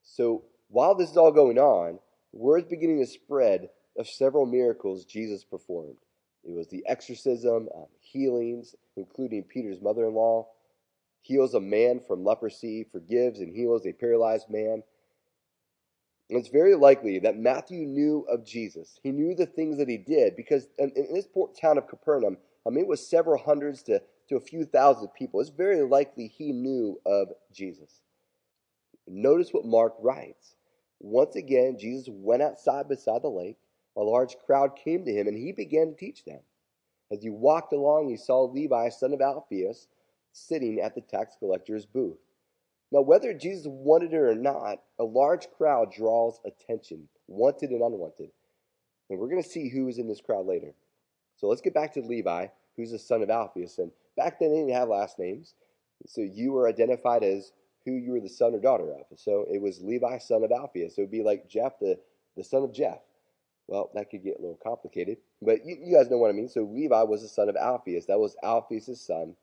So, 0.02 0.44
while 0.68 0.94
this 0.94 1.10
is 1.10 1.16
all 1.16 1.32
going 1.32 1.58
on, 1.58 1.98
word 2.32 2.64
is 2.64 2.68
beginning 2.70 2.98
to 3.00 3.06
spread 3.06 3.68
of 3.98 4.08
several 4.08 4.46
miracles 4.46 5.04
Jesus 5.04 5.44
performed. 5.44 5.96
It 6.44 6.50
was 6.50 6.68
the 6.68 6.84
exorcism, 6.86 7.68
um, 7.74 7.86
healings, 8.00 8.74
including 8.96 9.44
Peter's 9.44 9.80
mother 9.80 10.06
in 10.06 10.14
law, 10.14 10.48
heals 11.24 11.54
a 11.54 11.60
man 11.60 12.00
from 12.06 12.22
leprosy, 12.22 12.86
forgives 12.92 13.40
and 13.40 13.50
heals 13.50 13.86
a 13.86 13.92
paralyzed 13.92 14.50
man. 14.50 14.82
And 16.28 16.38
it's 16.38 16.48
very 16.48 16.74
likely 16.74 17.18
that 17.20 17.38
Matthew 17.38 17.86
knew 17.86 18.26
of 18.28 18.44
Jesus. 18.44 19.00
He 19.02 19.10
knew 19.10 19.34
the 19.34 19.46
things 19.46 19.78
that 19.78 19.88
he 19.88 19.96
did 19.96 20.36
because 20.36 20.68
in, 20.78 20.92
in 20.94 21.14
this 21.14 21.26
port 21.26 21.58
town 21.58 21.78
of 21.78 21.88
Capernaum, 21.88 22.36
I 22.66 22.70
mean, 22.70 22.84
it 22.84 22.88
was 22.88 23.08
several 23.08 23.42
hundreds 23.42 23.82
to, 23.84 24.02
to 24.28 24.36
a 24.36 24.40
few 24.40 24.66
thousand 24.66 25.08
people. 25.16 25.40
It's 25.40 25.48
very 25.48 25.82
likely 25.82 26.28
he 26.28 26.52
knew 26.52 27.00
of 27.06 27.28
Jesus. 27.52 28.02
Notice 29.06 29.50
what 29.50 29.64
Mark 29.64 29.94
writes. 30.00 30.56
Once 31.00 31.36
again, 31.36 31.78
Jesus 31.78 32.08
went 32.10 32.42
outside 32.42 32.86
beside 32.86 33.22
the 33.22 33.28
lake. 33.28 33.56
A 33.96 34.02
large 34.02 34.36
crowd 34.44 34.76
came 34.76 35.04
to 35.04 35.12
him, 35.12 35.26
and 35.26 35.36
he 35.36 35.52
began 35.52 35.88
to 35.90 35.96
teach 35.96 36.24
them. 36.24 36.40
As 37.10 37.22
he 37.22 37.30
walked 37.30 37.72
along, 37.72 38.08
he 38.08 38.16
saw 38.16 38.42
Levi, 38.42 38.88
son 38.90 39.12
of 39.12 39.20
Alphaeus, 39.20 39.88
sitting 40.34 40.80
at 40.80 40.94
the 40.94 41.00
tax 41.00 41.36
collector's 41.38 41.86
booth. 41.86 42.18
Now, 42.92 43.00
whether 43.00 43.32
Jesus 43.32 43.66
wanted 43.66 44.12
it 44.12 44.16
or 44.16 44.34
not, 44.34 44.82
a 44.98 45.04
large 45.04 45.48
crowd 45.56 45.92
draws 45.92 46.38
attention, 46.44 47.08
wanted 47.26 47.70
and 47.70 47.82
unwanted. 47.82 48.30
And 49.08 49.18
we're 49.18 49.28
going 49.28 49.42
to 49.42 49.48
see 49.48 49.68
who 49.68 49.88
is 49.88 49.98
in 49.98 50.08
this 50.08 50.20
crowd 50.20 50.46
later. 50.46 50.74
So 51.36 51.48
let's 51.48 51.60
get 51.60 51.74
back 51.74 51.94
to 51.94 52.00
Levi, 52.00 52.48
who's 52.76 52.92
the 52.92 52.98
son 52.98 53.22
of 53.22 53.30
Alphaeus. 53.30 53.78
And 53.78 53.90
back 54.16 54.38
then, 54.38 54.50
they 54.50 54.58
didn't 54.58 54.74
have 54.74 54.88
last 54.88 55.18
names. 55.18 55.54
So 56.06 56.20
you 56.20 56.52
were 56.52 56.68
identified 56.68 57.22
as 57.22 57.52
who 57.84 57.92
you 57.92 58.12
were 58.12 58.20
the 58.20 58.28
son 58.28 58.54
or 58.54 58.60
daughter 58.60 58.92
of. 58.92 59.18
So 59.18 59.46
it 59.52 59.60
was 59.60 59.80
Levi, 59.82 60.18
son 60.18 60.44
of 60.44 60.52
Alphaeus. 60.52 60.96
So 60.96 61.02
it 61.02 61.04
would 61.06 61.10
be 61.10 61.22
like 61.22 61.48
Jeff, 61.48 61.78
the, 61.80 61.98
the 62.36 62.44
son 62.44 62.62
of 62.62 62.72
Jeff. 62.72 62.98
Well, 63.66 63.90
that 63.94 64.10
could 64.10 64.22
get 64.22 64.38
a 64.38 64.42
little 64.42 64.58
complicated, 64.62 65.16
but 65.40 65.64
you, 65.64 65.78
you 65.82 65.96
guys 65.96 66.10
know 66.10 66.18
what 66.18 66.28
I 66.28 66.34
mean. 66.34 66.50
So 66.50 66.68
Levi 66.70 67.02
was 67.04 67.22
the 67.22 67.28
son 67.28 67.48
of 67.48 67.56
Alphaeus. 67.56 68.04
That 68.06 68.18
was 68.18 68.36
Alphaeus' 68.42 69.00
son. 69.00 69.36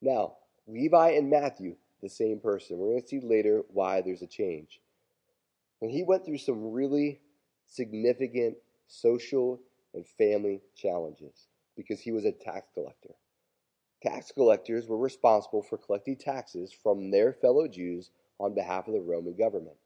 Now, 0.00 0.34
Levi 0.66 1.10
and 1.10 1.30
Matthew, 1.30 1.76
the 2.02 2.08
same 2.08 2.40
person. 2.40 2.78
We're 2.78 2.90
going 2.90 3.02
to 3.02 3.08
see 3.08 3.20
later 3.20 3.62
why 3.68 4.00
there's 4.00 4.22
a 4.22 4.26
change. 4.26 4.80
And 5.80 5.90
he 5.90 6.04
went 6.04 6.24
through 6.24 6.38
some 6.38 6.72
really 6.72 7.20
significant 7.66 8.56
social 8.86 9.60
and 9.94 10.06
family 10.06 10.60
challenges 10.76 11.48
because 11.76 12.00
he 12.00 12.12
was 12.12 12.24
a 12.24 12.32
tax 12.32 12.68
collector. 12.74 13.14
Tax 14.02 14.30
collectors 14.32 14.86
were 14.86 14.98
responsible 14.98 15.62
for 15.62 15.76
collecting 15.76 16.16
taxes 16.16 16.72
from 16.72 17.10
their 17.10 17.32
fellow 17.32 17.66
Jews 17.66 18.10
on 18.38 18.54
behalf 18.54 18.86
of 18.86 18.94
the 18.94 19.00
Roman 19.00 19.36
government. 19.36 19.76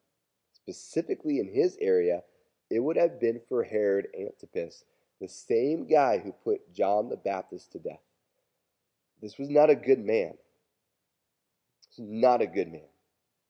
Specifically 0.52 1.38
in 1.38 1.48
his 1.48 1.78
area, 1.80 2.22
it 2.70 2.80
would 2.80 2.96
have 2.96 3.20
been 3.20 3.40
for 3.48 3.64
Herod 3.64 4.08
Antipas, 4.18 4.84
the 5.20 5.28
same 5.28 5.86
guy 5.86 6.18
who 6.18 6.32
put 6.32 6.72
John 6.72 7.08
the 7.08 7.16
Baptist 7.16 7.72
to 7.72 7.78
death. 7.78 8.00
This 9.22 9.38
was 9.38 9.48
not 9.48 9.70
a 9.70 9.76
good 9.76 10.04
man. 10.04 10.34
This 11.88 11.98
was 11.98 12.08
not 12.10 12.42
a 12.42 12.46
good 12.46 12.70
man. 12.70 12.88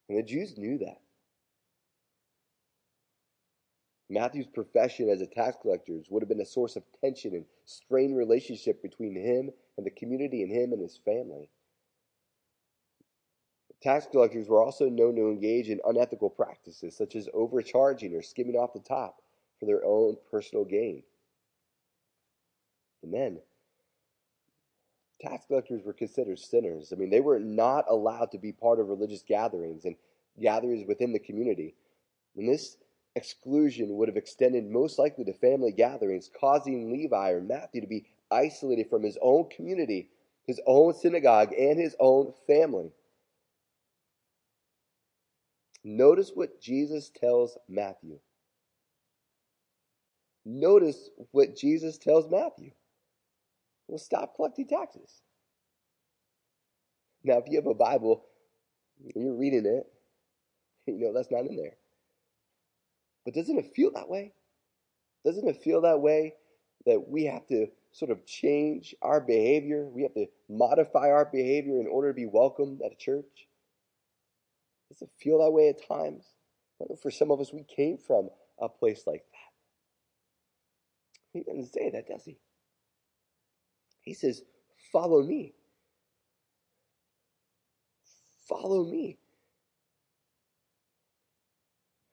And 0.07 0.17
the 0.17 0.23
Jews 0.23 0.57
knew 0.57 0.77
that. 0.77 0.99
Matthew's 4.09 4.45
profession 4.45 5.09
as 5.09 5.21
a 5.21 5.25
tax 5.25 5.57
collector 5.59 5.99
would 6.09 6.21
have 6.21 6.29
been 6.29 6.41
a 6.41 6.45
source 6.45 6.75
of 6.75 6.83
tension 7.01 7.33
and 7.33 7.45
strained 7.65 8.15
relationship 8.15 8.81
between 8.83 9.15
him 9.15 9.49
and 9.77 9.85
the 9.85 9.91
community 9.91 10.43
and 10.43 10.51
him 10.51 10.71
and 10.71 10.81
his 10.81 10.99
family. 11.03 11.49
Tax 13.81 14.07
collectors 14.11 14.47
were 14.47 14.63
also 14.63 14.87
known 14.87 15.15
to 15.15 15.29
engage 15.29 15.69
in 15.69 15.79
unethical 15.85 16.29
practices 16.29 16.95
such 16.95 17.15
as 17.15 17.27
overcharging 17.33 18.15
or 18.15 18.21
skimming 18.21 18.55
off 18.55 18.73
the 18.73 18.79
top 18.79 19.21
for 19.59 19.65
their 19.65 19.83
own 19.83 20.15
personal 20.29 20.63
gain. 20.63 21.03
And 23.01 23.13
then, 23.13 23.39
tax 25.23 25.45
collectors 25.45 25.83
were 25.83 25.93
considered 25.93 26.39
sinners. 26.39 26.91
I 26.91 26.97
mean, 26.97 27.09
they 27.09 27.21
were 27.21 27.39
not 27.39 27.85
allowed 27.89 28.31
to 28.31 28.37
be 28.37 28.51
part 28.51 28.79
of 28.79 28.89
religious 28.89 29.23
gatherings 29.23 29.85
and 29.85 29.95
gatherings 30.41 30.85
within 30.87 31.13
the 31.13 31.19
community. 31.19 31.75
And 32.35 32.49
this 32.49 32.77
exclusion 33.15 33.95
would 33.97 34.07
have 34.07 34.17
extended 34.17 34.69
most 34.69 34.99
likely 34.99 35.23
to 35.25 35.33
family 35.33 35.71
gatherings, 35.71 36.29
causing 36.39 36.91
Levi 36.91 37.31
or 37.31 37.41
Matthew 37.41 37.81
to 37.81 37.87
be 37.87 38.05
isolated 38.31 38.89
from 38.89 39.03
his 39.03 39.17
own 39.21 39.49
community, 39.49 40.09
his 40.45 40.59
own 40.65 40.93
synagogue, 40.93 41.53
and 41.53 41.79
his 41.79 41.95
own 41.99 42.33
family. 42.47 42.91
Notice 45.83 46.31
what 46.33 46.61
Jesus 46.61 47.09
tells 47.09 47.57
Matthew. 47.69 48.19
Notice 50.45 51.09
what 51.31 51.55
Jesus 51.55 51.97
tells 51.97 52.29
Matthew. 52.29 52.71
Well, 53.87 53.97
stop 53.97 54.35
collecting 54.35 54.67
taxes. 54.67 55.21
Now, 57.23 57.37
if 57.37 57.45
you 57.47 57.57
have 57.57 57.67
a 57.67 57.73
Bible 57.73 58.25
and 59.15 59.23
you're 59.23 59.35
reading 59.35 59.65
it, 59.65 59.85
you 60.87 60.99
know 60.99 61.13
that's 61.13 61.31
not 61.31 61.45
in 61.45 61.55
there. 61.55 61.75
But 63.25 63.33
doesn't 63.33 63.57
it 63.57 63.73
feel 63.75 63.91
that 63.93 64.09
way? 64.09 64.33
Doesn't 65.25 65.47
it 65.47 65.63
feel 65.63 65.81
that 65.81 66.01
way 66.01 66.33
that 66.85 67.07
we 67.07 67.25
have 67.25 67.47
to 67.47 67.67
sort 67.93 68.11
of 68.11 68.25
change 68.25 68.93
our 69.01 69.21
behavior? 69.21 69.85
We 69.85 70.03
have 70.03 70.13
to 70.15 70.25
modify 70.49 71.09
our 71.09 71.25
behavior 71.25 71.79
in 71.79 71.87
order 71.87 72.09
to 72.09 72.13
be 72.13 72.25
welcomed 72.25 72.81
at 72.85 72.91
a 72.91 72.95
church? 72.95 73.47
Does 74.89 75.01
it 75.01 75.09
feel 75.17 75.39
that 75.39 75.51
way 75.51 75.69
at 75.69 75.87
times? 75.87 76.25
For 77.01 77.09
some 77.09 77.31
of 77.31 77.39
us, 77.39 77.53
we 77.53 77.63
came 77.63 77.97
from 77.97 78.29
a 78.59 78.67
place 78.67 79.03
like 79.07 79.23
that? 79.31 79.53
He 81.31 81.43
doesn't 81.43 81.73
say 81.73 81.89
that, 81.89 82.07
does 82.07 82.25
he? 82.25 82.37
He 84.03 84.13
says, 84.13 84.43
Follow 84.91 85.23
me. 85.23 85.53
Follow 88.47 88.83
me. 88.83 89.17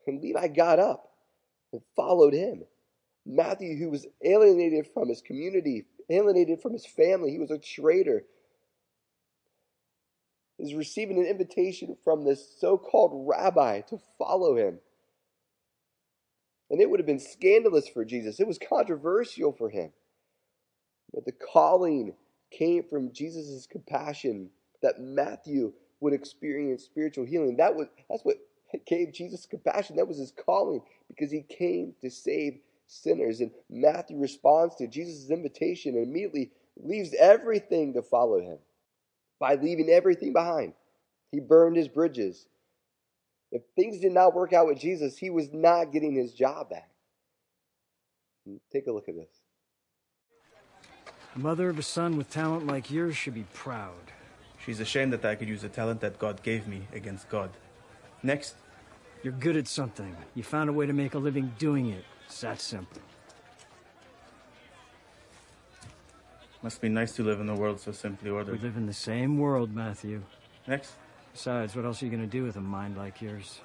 And 0.06 0.23
Levi 0.23 0.49
got 0.49 0.78
up 0.78 1.11
and 1.73 1.82
followed 1.94 2.32
him. 2.32 2.64
Matthew, 3.26 3.76
who 3.76 3.90
was 3.90 4.06
alienated 4.25 4.88
from 4.94 5.09
his 5.09 5.20
community, 5.20 5.85
alienated 6.09 6.61
from 6.61 6.73
his 6.73 6.87
family, 6.87 7.30
he 7.30 7.38
was 7.38 7.50
a 7.50 7.59
traitor, 7.59 8.25
is 10.59 10.75
receiving 10.75 11.18
an 11.18 11.26
invitation 11.26 11.97
from 12.02 12.25
this 12.25 12.56
so 12.59 12.78
called 12.78 13.28
rabbi 13.28 13.80
to 13.82 13.99
follow 14.18 14.56
him. 14.56 14.78
And 16.70 16.80
it 16.80 16.88
would 16.88 17.00
have 17.00 17.06
been 17.06 17.18
scandalous 17.18 17.88
for 17.88 18.04
Jesus, 18.04 18.40
it 18.40 18.47
was 18.47 18.59
controversial 18.59 19.52
for 19.52 19.70
him. 19.70 19.92
But 21.14 21.25
the 21.25 21.33
calling 21.33 22.14
came 22.50 22.85
from 22.85 23.12
Jesus' 23.12 23.67
compassion 23.67 24.50
that 24.83 25.00
Matthew 25.00 25.73
would 26.00 26.12
experience 26.12 26.85
spiritual 26.85 27.25
healing. 27.25 27.57
That 27.57 27.75
was 27.75 27.88
that's 28.09 28.25
what 28.25 28.37
gave 28.87 29.12
Jesus 29.12 29.47
compassion. 29.47 29.97
That 29.97 30.09
was 30.09 30.19
his 30.19 30.33
calling 30.33 30.83
because 31.09 31.31
he 31.31 31.43
came 31.43 31.95
to 32.00 32.11
save 32.11 32.61
sinners. 32.87 33.40
And 33.40 33.50
Matthew 33.69 34.19
responds 34.19 34.76
to 34.76 34.87
Jesus' 34.87 35.31
invitation 35.31 35.95
and 35.95 36.07
immediately 36.07 36.50
leaves 36.76 37.14
everything 37.19 37.95
to 37.95 38.02
follow 38.02 38.40
him 38.40 38.59
by 39.38 39.55
leaving 39.57 39.88
everything 39.88 40.33
behind. 40.33 40.75
He 41.33 41.40
burned 41.40 41.76
his 41.76 41.88
bridges. 41.88 42.47
If 43.52 43.62
things 43.75 44.00
did 44.00 44.12
not 44.12 44.35
work 44.35 44.52
out 44.52 44.67
with 44.67 44.79
Jesus, 44.79 45.17
he 45.17 45.31
was 45.31 45.52
not 45.52 45.93
getting 45.93 46.14
his 46.14 46.33
job 46.33 46.71
back. 46.71 46.90
Take 48.73 48.87
a 48.87 48.93
look 48.93 49.09
at 49.09 49.17
this. 49.17 49.39
The 51.34 51.40
mother 51.40 51.68
of 51.68 51.78
a 51.78 51.82
son 51.82 52.16
with 52.16 52.30
talent 52.30 52.66
like 52.66 52.90
yours 52.90 53.16
should 53.16 53.34
be 53.34 53.44
proud. 53.54 54.12
She's 54.64 54.80
ashamed 54.80 55.12
that 55.12 55.25
I 55.25 55.37
could 55.37 55.49
use 55.49 55.62
the 55.62 55.68
talent 55.68 56.00
that 56.00 56.18
God 56.18 56.42
gave 56.42 56.66
me 56.66 56.82
against 56.92 57.28
God. 57.28 57.50
Next. 58.22 58.56
You're 59.22 59.32
good 59.34 59.56
at 59.56 59.68
something. 59.68 60.16
You 60.34 60.42
found 60.42 60.70
a 60.70 60.72
way 60.72 60.87
to 60.87 60.92
make 60.92 61.14
a 61.14 61.18
living 61.18 61.52
doing 61.58 61.90
it. 61.90 62.04
It's 62.26 62.40
that 62.40 62.60
simple. 62.60 63.02
Must 66.62 66.80
be 66.80 66.88
nice 66.88 67.12
to 67.12 67.22
live 67.22 67.40
in 67.40 67.49
a 67.49 67.54
world 67.54 67.80
so 67.80 67.92
simply 67.92 68.30
ordered. 68.30 68.52
We 68.52 68.58
live 68.58 68.76
in 68.76 68.87
the 68.87 68.92
same 68.92 69.38
world, 69.38 69.75
Matthew. 69.75 70.22
Next. 70.66 70.92
Besides, 71.32 71.76
what 71.76 71.84
else 71.84 72.02
are 72.02 72.06
you 72.06 72.10
going 72.10 72.22
to 72.22 72.28
do 72.28 72.44
with 72.44 72.56
a 72.56 72.60
mind 72.60 72.96
like 72.96 73.22
yours? 73.22 73.60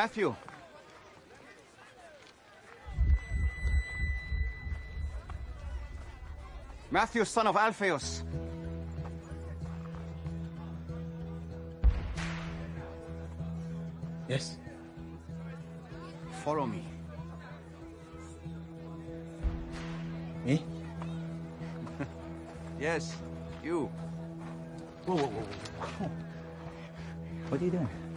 Matthew. 0.00 0.34
Matthew, 6.90 7.26
son 7.26 7.46
of 7.48 7.54
Alphaeus. 7.54 8.22
Yes. 14.26 14.56
Follow 16.44 16.64
me. 16.64 16.82
Me? 20.46 20.64
Yes, 22.80 23.14
you. 23.62 23.90
Whoa, 25.04 25.16
whoa, 25.16 25.26
whoa, 25.26 25.42
whoa. 25.98 26.10
What 27.50 27.60
are 27.60 27.64
you 27.66 27.70
doing? 27.70 28.09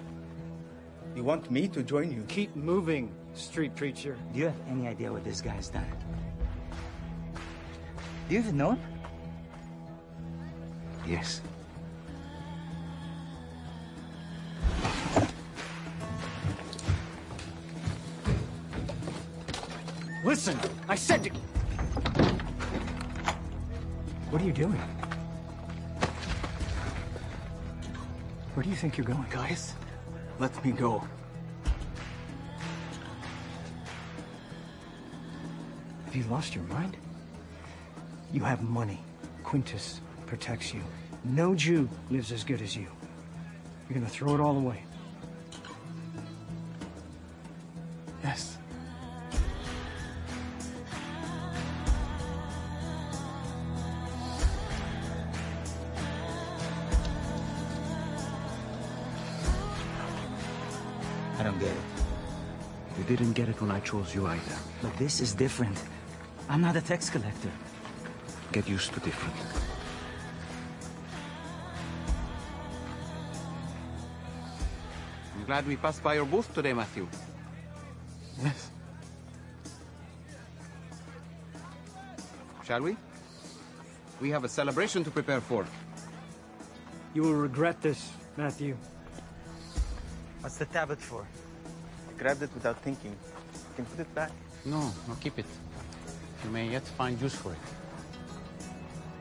You 1.16 1.24
want 1.24 1.52
me 1.52 1.68
to 1.68 1.84
join 1.84 2.12
you? 2.12 2.24
Keep 2.28 2.56
moving, 2.56 3.14
street 3.36 3.76
preacher. 3.76 4.18
Do 4.34 4.40
you 4.40 4.46
have 4.46 4.56
any 4.68 4.88
idea 4.88 5.12
what 5.12 5.24
this 5.24 5.42
guy's 5.42 5.70
done? 5.70 5.86
Do 8.28 8.34
you 8.34 8.40
even 8.40 8.58
know 8.58 8.72
him? 8.72 8.80
Yes. 11.06 11.42
Listen, 20.24 20.58
I 20.90 20.96
said 20.96 21.24
to. 21.26 21.30
What 24.32 24.42
are 24.42 24.46
you 24.46 24.52
doing? 24.52 24.82
Where 28.56 28.64
do 28.64 28.70
you 28.70 28.76
think 28.76 28.98
you're 28.98 29.06
going? 29.06 29.26
Guys, 29.30 29.76
let 30.40 30.66
me 30.66 30.72
go. 30.72 31.04
Have 36.06 36.16
you 36.16 36.24
lost 36.26 36.56
your 36.56 36.64
mind? 36.66 36.98
You 38.32 38.44
have 38.44 38.62
money. 38.62 39.00
Quintus 39.44 40.02
protects 40.26 40.74
you. 40.74 40.82
No 41.24 41.56
Jew 41.56 41.90
lives 42.10 42.32
as 42.32 42.44
good 42.44 42.62
as 42.62 42.76
you. 42.76 42.88
You're 43.90 44.00
gonna 44.00 44.10
throw 44.10 44.36
it 44.36 44.40
all 44.40 44.58
away. 44.58 44.84
I 61.44 61.48
don't 61.48 61.60
get 61.60 61.72
it. 61.72 62.98
You 62.98 63.04
didn't 63.04 63.34
get 63.34 63.50
it 63.50 63.60
when 63.60 63.70
I 63.70 63.82
chose 63.82 64.16
you 64.16 64.26
either. 64.26 64.56
But 64.82 64.96
this 64.96 65.20
is 65.20 65.34
different. 65.34 65.78
I'm 66.48 66.62
not 66.62 66.78
a 66.78 66.82
tax 66.82 67.10
collector. 67.10 67.52
Get 68.54 68.66
used 68.70 68.94
to 68.94 69.02
different. 69.02 69.36
I'm 75.36 75.46
glad 75.46 75.68
we 75.68 75.76
passed 75.76 76.02
by 76.02 76.14
your 76.14 76.24
booth 76.24 76.54
today, 76.54 76.72
Matthew. 76.72 77.10
Yes. 78.42 78.72
Shall 82.64 82.84
we? 82.84 82.96
We 84.22 84.30
have 84.30 84.46
a 84.46 84.50
celebration 84.50 85.04
to 85.04 85.12
prepare 85.12 85.42
for. 85.42 85.66
You 87.14 87.24
will 87.24 87.34
regret 87.34 87.82
this, 87.82 88.12
Matthew. 88.38 88.78
What's 90.44 90.58
the 90.58 90.66
tablet 90.66 91.00
for? 91.00 91.26
I 92.10 92.20
grabbed 92.22 92.42
it 92.42 92.50
without 92.54 92.78
thinking. 92.82 93.12
You 93.12 93.76
can 93.78 93.86
put 93.86 94.02
it 94.02 94.14
back. 94.14 94.30
No, 94.66 94.92
no, 95.08 95.16
keep 95.22 95.40
it. 95.40 95.46
You 96.44 96.50
may 96.50 96.68
yet 96.68 96.86
find 96.86 97.20
use 97.22 97.34
for 97.34 97.54
it. 97.54 97.58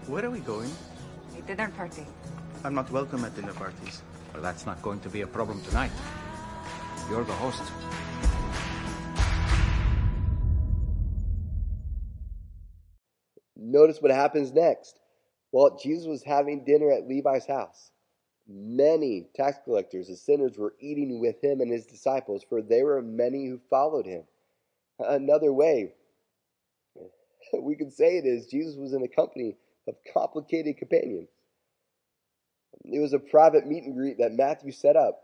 Where 0.08 0.24
are 0.26 0.30
we 0.30 0.40
going? 0.40 0.68
A 1.38 1.42
dinner 1.42 1.68
party. 1.76 2.04
I'm 2.64 2.74
not 2.74 2.90
welcome 2.90 3.24
at 3.24 3.37
dinner 3.37 3.52
parties. 3.52 4.02
Well, 4.35 4.42
that's 4.42 4.66
not 4.66 4.82
going 4.82 4.98
to 4.98 5.08
be 5.08 5.20
a 5.20 5.26
problem 5.28 5.62
tonight. 5.62 5.92
You're 7.08 7.22
the 7.22 7.32
host. 7.35 7.62
Notice 13.56 14.02
what 14.02 14.11
happens 14.11 14.52
next. 14.52 14.98
Well, 15.52 15.78
Jesus 15.80 16.04
was 16.08 16.24
having 16.24 16.64
dinner 16.64 16.90
at 16.90 17.06
Levi's 17.06 17.46
house. 17.46 17.91
Many 18.48 19.28
tax 19.35 19.59
collectors 19.64 20.09
and 20.09 20.18
sinners 20.18 20.59
were 20.59 20.74
eating 20.81 21.20
with 21.20 21.42
him 21.42 21.61
and 21.61 21.70
his 21.70 21.87
disciples, 21.87 22.44
for 22.48 22.61
there 22.61 22.85
were 22.85 23.02
many 23.02 23.46
who 23.46 23.61
followed 23.70 24.07
him. 24.07 24.24
Another 24.98 25.52
way 25.52 25.94
we 27.61 27.76
can 27.76 27.90
say 27.90 28.18
it 28.18 28.26
is 28.26 28.46
Jesus 28.46 28.76
was 28.76 28.92
in 28.92 29.02
a 29.02 29.09
company 29.09 29.57
of 29.88 29.96
complicated 30.12 30.76
companions. 30.76 31.28
It 32.85 33.00
was 33.00 33.12
a 33.12 33.18
private 33.18 33.66
meet 33.66 33.85
and 33.85 33.94
greet 33.94 34.18
that 34.18 34.33
Matthew 34.33 34.72
set 34.72 34.96
up 34.96 35.22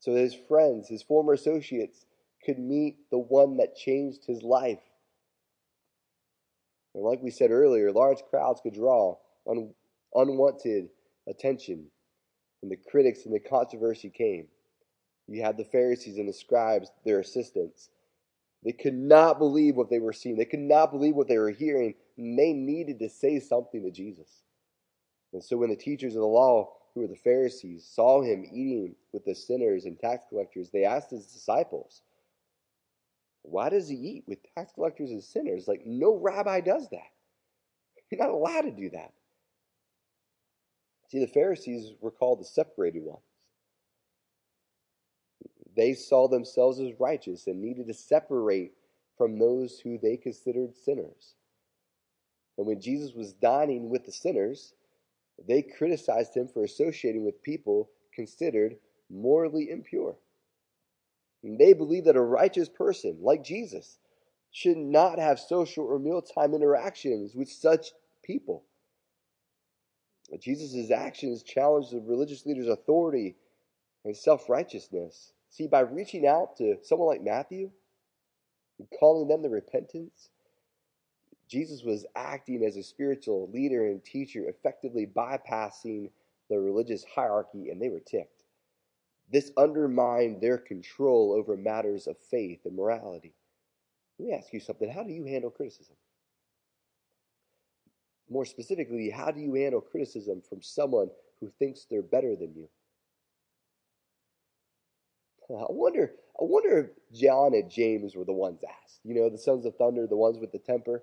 so 0.00 0.14
that 0.14 0.20
his 0.20 0.34
friends, 0.34 0.88
his 0.88 1.02
former 1.02 1.32
associates, 1.32 2.04
could 2.44 2.58
meet 2.58 3.10
the 3.10 3.18
one 3.18 3.58
that 3.58 3.76
changed 3.76 4.24
his 4.26 4.42
life. 4.42 4.80
And 6.94 7.04
like 7.04 7.22
we 7.22 7.30
said 7.30 7.50
earlier, 7.50 7.92
large 7.92 8.22
crowds 8.30 8.60
could 8.60 8.74
draw 8.74 9.16
un- 9.48 9.74
unwanted 10.14 10.88
attention, 11.28 11.86
and 12.62 12.70
the 12.70 12.76
critics 12.76 13.24
and 13.24 13.34
the 13.34 13.40
controversy 13.40 14.10
came. 14.10 14.48
You 15.26 15.42
had 15.42 15.56
the 15.56 15.64
Pharisees 15.64 16.18
and 16.18 16.28
the 16.28 16.32
scribes, 16.32 16.90
their 17.04 17.20
assistants. 17.20 17.88
They 18.64 18.72
could 18.72 18.94
not 18.94 19.38
believe 19.38 19.76
what 19.76 19.88
they 19.88 20.00
were 20.00 20.12
seeing. 20.12 20.36
They 20.36 20.44
could 20.44 20.58
not 20.58 20.90
believe 20.90 21.14
what 21.14 21.28
they 21.28 21.38
were 21.38 21.50
hearing, 21.50 21.94
and 22.18 22.38
they 22.38 22.52
needed 22.52 22.98
to 22.98 23.08
say 23.08 23.38
something 23.38 23.82
to 23.82 23.90
Jesus. 23.90 24.42
And 25.32 25.42
so 25.42 25.56
when 25.56 25.70
the 25.70 25.76
teachers 25.76 26.14
of 26.14 26.20
the 26.20 26.26
law 26.26 26.72
who 26.94 27.00
were 27.02 27.06
the 27.06 27.16
Pharisees, 27.16 27.88
saw 27.88 28.22
him 28.22 28.44
eating 28.44 28.96
with 29.12 29.24
the 29.24 29.34
sinners 29.34 29.84
and 29.84 29.98
tax 29.98 30.24
collectors, 30.28 30.70
they 30.70 30.84
asked 30.84 31.10
his 31.10 31.26
disciples, 31.26 32.02
Why 33.42 33.68
does 33.68 33.88
he 33.88 33.94
eat 33.94 34.24
with 34.26 34.38
tax 34.54 34.72
collectors 34.74 35.10
and 35.10 35.22
sinners? 35.22 35.68
Like, 35.68 35.82
no 35.86 36.16
rabbi 36.16 36.60
does 36.60 36.88
that. 36.90 37.10
You're 38.10 38.20
not 38.20 38.34
allowed 38.34 38.62
to 38.62 38.72
do 38.72 38.90
that. 38.90 39.12
See, 41.10 41.18
the 41.18 41.26
Pharisees 41.26 41.92
were 42.00 42.12
called 42.12 42.40
the 42.40 42.44
separated 42.44 43.02
ones. 43.02 43.24
They 45.76 45.94
saw 45.94 46.28
themselves 46.28 46.78
as 46.78 47.00
righteous 47.00 47.48
and 47.48 47.60
needed 47.60 47.88
to 47.88 47.94
separate 47.94 48.74
from 49.16 49.38
those 49.38 49.80
who 49.80 49.98
they 49.98 50.16
considered 50.16 50.76
sinners. 50.76 51.34
And 52.56 52.66
when 52.66 52.80
Jesus 52.80 53.12
was 53.12 53.32
dining 53.32 53.90
with 53.90 54.04
the 54.04 54.12
sinners, 54.12 54.74
they 55.48 55.62
criticized 55.62 56.36
him 56.36 56.46
for 56.46 56.62
associating 56.62 57.24
with 57.24 57.42
people 57.42 57.90
considered 58.14 58.76
morally 59.08 59.70
impure. 59.70 60.16
And 61.42 61.58
they 61.58 61.72
believed 61.72 62.06
that 62.06 62.16
a 62.16 62.22
righteous 62.22 62.68
person, 62.68 63.18
like 63.20 63.42
Jesus, 63.42 63.98
should 64.52 64.76
not 64.76 65.18
have 65.18 65.40
social 65.40 65.84
or 65.84 65.98
mealtime 65.98 66.54
interactions 66.54 67.34
with 67.34 67.48
such 67.48 67.92
people. 68.22 68.64
Jesus' 70.38 70.90
actions 70.90 71.42
challenged 71.42 71.92
the 71.92 72.00
religious 72.00 72.46
leaders' 72.46 72.68
authority 72.68 73.36
and 74.04 74.16
self 74.16 74.48
righteousness. 74.48 75.32
See, 75.50 75.66
by 75.66 75.80
reaching 75.80 76.26
out 76.26 76.56
to 76.58 76.76
someone 76.82 77.08
like 77.08 77.22
Matthew 77.22 77.70
and 78.78 78.88
calling 78.98 79.28
them 79.28 79.42
to 79.42 79.48
repentance, 79.48 80.30
Jesus 81.48 81.82
was 81.82 82.06
acting 82.14 82.64
as 82.64 82.76
a 82.76 82.82
spiritual 82.82 83.50
leader 83.52 83.86
and 83.86 84.04
teacher, 84.04 84.48
effectively 84.48 85.06
bypassing 85.06 86.10
the 86.48 86.58
religious 86.60 87.04
hierarchy, 87.04 87.70
and 87.70 87.82
they 87.82 87.88
were 87.88 88.00
ticked. 88.00 88.44
This 89.32 89.52
undermined 89.56 90.40
their 90.40 90.58
control 90.58 91.32
over 91.32 91.56
matters 91.56 92.06
of 92.06 92.16
faith 92.18 92.60
and 92.64 92.76
morality. 92.76 93.34
Let 94.18 94.26
me 94.26 94.32
ask 94.34 94.52
you 94.52 94.60
something. 94.60 94.90
How 94.90 95.02
do 95.02 95.12
you 95.12 95.24
handle 95.24 95.50
criticism? 95.50 95.96
More 98.30 98.44
specifically, 98.44 99.10
how 99.10 99.32
do 99.32 99.40
you 99.40 99.54
handle 99.54 99.80
criticism 99.80 100.40
from 100.48 100.62
someone 100.62 101.10
who 101.40 101.50
thinks 101.58 101.84
they're 101.84 102.00
better 102.02 102.36
than 102.36 102.54
you? 102.54 102.68
I 105.50 105.66
wonder, 105.68 106.12
I 106.40 106.44
wonder 106.44 106.78
if 106.78 107.18
John 107.18 107.54
and 107.54 107.70
James 107.70 108.14
were 108.14 108.24
the 108.24 108.32
ones 108.32 108.62
asked. 108.62 109.00
You 109.04 109.14
know, 109.14 109.28
the 109.28 109.38
sons 109.38 109.66
of 109.66 109.74
thunder, 109.76 110.06
the 110.06 110.16
ones 110.16 110.38
with 110.38 110.52
the 110.52 110.58
temper. 110.58 111.02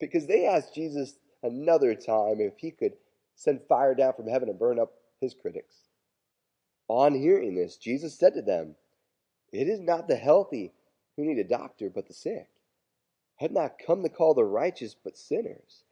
Because 0.00 0.26
they 0.26 0.46
asked 0.46 0.74
Jesus 0.74 1.14
another 1.44 1.94
time 1.94 2.40
if 2.40 2.58
he 2.58 2.72
could 2.72 2.94
send 3.36 3.60
fire 3.68 3.94
down 3.94 4.14
from 4.14 4.26
heaven 4.26 4.48
and 4.48 4.58
burn 4.58 4.80
up 4.80 4.92
his 5.20 5.34
critics. 5.34 5.76
On 6.88 7.14
hearing 7.14 7.54
this, 7.54 7.76
Jesus 7.76 8.18
said 8.18 8.34
to 8.34 8.42
them, 8.42 8.74
It 9.52 9.68
is 9.68 9.80
not 9.80 10.08
the 10.08 10.16
healthy 10.16 10.72
who 11.16 11.24
need 11.24 11.38
a 11.38 11.44
doctor, 11.44 11.88
but 11.88 12.08
the 12.08 12.14
sick. 12.14 12.48
I 13.42 13.46
have 13.46 13.50
not 13.50 13.80
come 13.84 14.04
to 14.04 14.08
call 14.08 14.34
the 14.34 14.44
righteous, 14.44 14.94
but 14.94 15.18
sinners. 15.18 15.82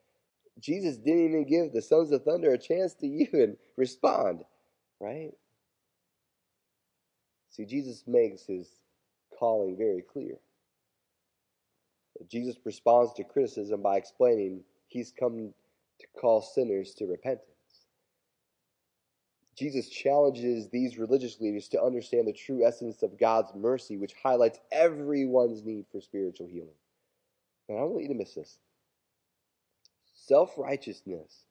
Jesus 0.61 0.97
didn't 0.97 1.25
even 1.25 1.49
give 1.49 1.73
the 1.73 1.83
sons 1.83 2.13
of 2.13 2.23
thunder 2.23 2.53
a 2.53 2.59
chance 2.59 2.95
to 2.95 3.07
even 3.09 3.57
respond, 3.77 4.45
right? 5.01 5.33
See, 7.51 7.65
Jesus 7.65 8.05
makes 8.07 8.47
his 8.47 8.69
calling 9.37 9.77
very 9.77 10.01
clear. 10.01 10.37
Jesus 12.31 12.55
responds 12.65 13.15
to 13.15 13.25
criticism 13.25 13.83
by 13.83 13.97
explaining 13.97 14.63
he's 14.87 15.11
come 15.11 15.53
to 15.99 16.07
call 16.21 16.43
sinners 16.43 16.95
to 16.99 17.07
repentance. 17.07 17.49
Jesus 19.57 19.89
challenges 19.89 20.69
these 20.69 20.99
religious 20.99 21.41
leaders 21.41 21.67
to 21.71 21.83
understand 21.83 22.29
the 22.29 22.33
true 22.33 22.65
essence 22.65 23.03
of 23.03 23.19
God's 23.19 23.53
mercy, 23.57 23.97
which 23.97 24.15
highlights 24.23 24.61
everyone's 24.71 25.65
need 25.65 25.87
for 25.91 26.01
spiritual 26.01 26.47
healing. 26.47 26.77
And 27.71 27.79
I 27.79 27.83
don't 27.83 27.93
want 27.93 28.03
you 28.03 28.09
to 28.09 28.15
miss 28.15 28.35
this. 28.35 28.59
Self 30.13 30.59
righteousness 30.59 31.45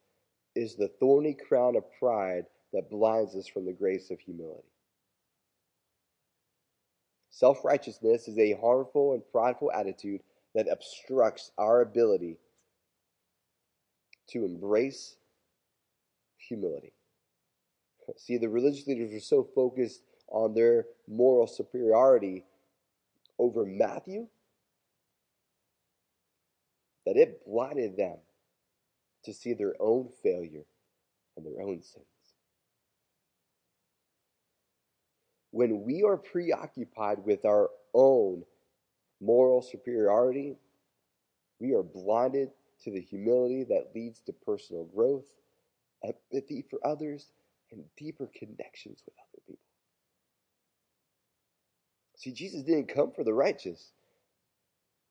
is 0.53 0.75
the 0.75 0.89
thorny 0.99 1.33
crown 1.33 1.77
of 1.77 1.85
pride 1.97 2.43
that 2.73 2.89
blinds 2.89 3.35
us 3.35 3.47
from 3.47 3.65
the 3.65 3.71
grace 3.71 4.11
of 4.11 4.19
humility. 4.19 4.67
Self 7.31 7.63
righteousness 7.63 8.27
is 8.27 8.37
a 8.37 8.59
harmful 8.59 9.13
and 9.13 9.23
prideful 9.31 9.71
attitude 9.71 10.19
that 10.55 10.67
obstructs 10.69 11.51
our 11.57 11.79
ability 11.79 12.37
to 14.31 14.43
embrace 14.43 15.15
humility. 16.37 16.91
See, 18.17 18.37
the 18.37 18.49
religious 18.49 18.87
leaders 18.87 19.13
were 19.13 19.21
so 19.21 19.47
focused 19.55 20.01
on 20.27 20.53
their 20.53 20.85
moral 21.07 21.47
superiority 21.47 22.43
over 23.37 23.65
Matthew 23.65 24.27
that 27.09 27.17
it 27.17 27.43
blinded 27.43 27.97
them 27.97 28.17
to 29.23 29.33
see 29.33 29.53
their 29.53 29.73
own 29.79 30.09
failure 30.21 30.63
and 31.35 31.43
their 31.43 31.59
own 31.65 31.81
sins. 31.81 32.05
When 35.49 35.81
we 35.81 36.03
are 36.03 36.17
preoccupied 36.17 37.25
with 37.25 37.45
our 37.45 37.71
own 37.95 38.43
moral 39.19 39.63
superiority, 39.63 40.55
we 41.59 41.73
are 41.73 41.81
blinded 41.81 42.51
to 42.83 42.91
the 42.91 43.01
humility 43.01 43.63
that 43.63 43.89
leads 43.95 44.19
to 44.21 44.31
personal 44.45 44.83
growth, 44.83 45.25
empathy 46.03 46.63
for 46.69 46.79
others, 46.85 47.31
and 47.71 47.83
deeper 47.97 48.29
connections 48.37 49.01
with 49.03 49.15
other 49.17 49.41
people. 49.47 49.59
See, 52.17 52.33
Jesus 52.33 52.61
didn't 52.61 52.93
come 52.93 53.11
for 53.11 53.23
the 53.23 53.33
righteous, 53.33 53.93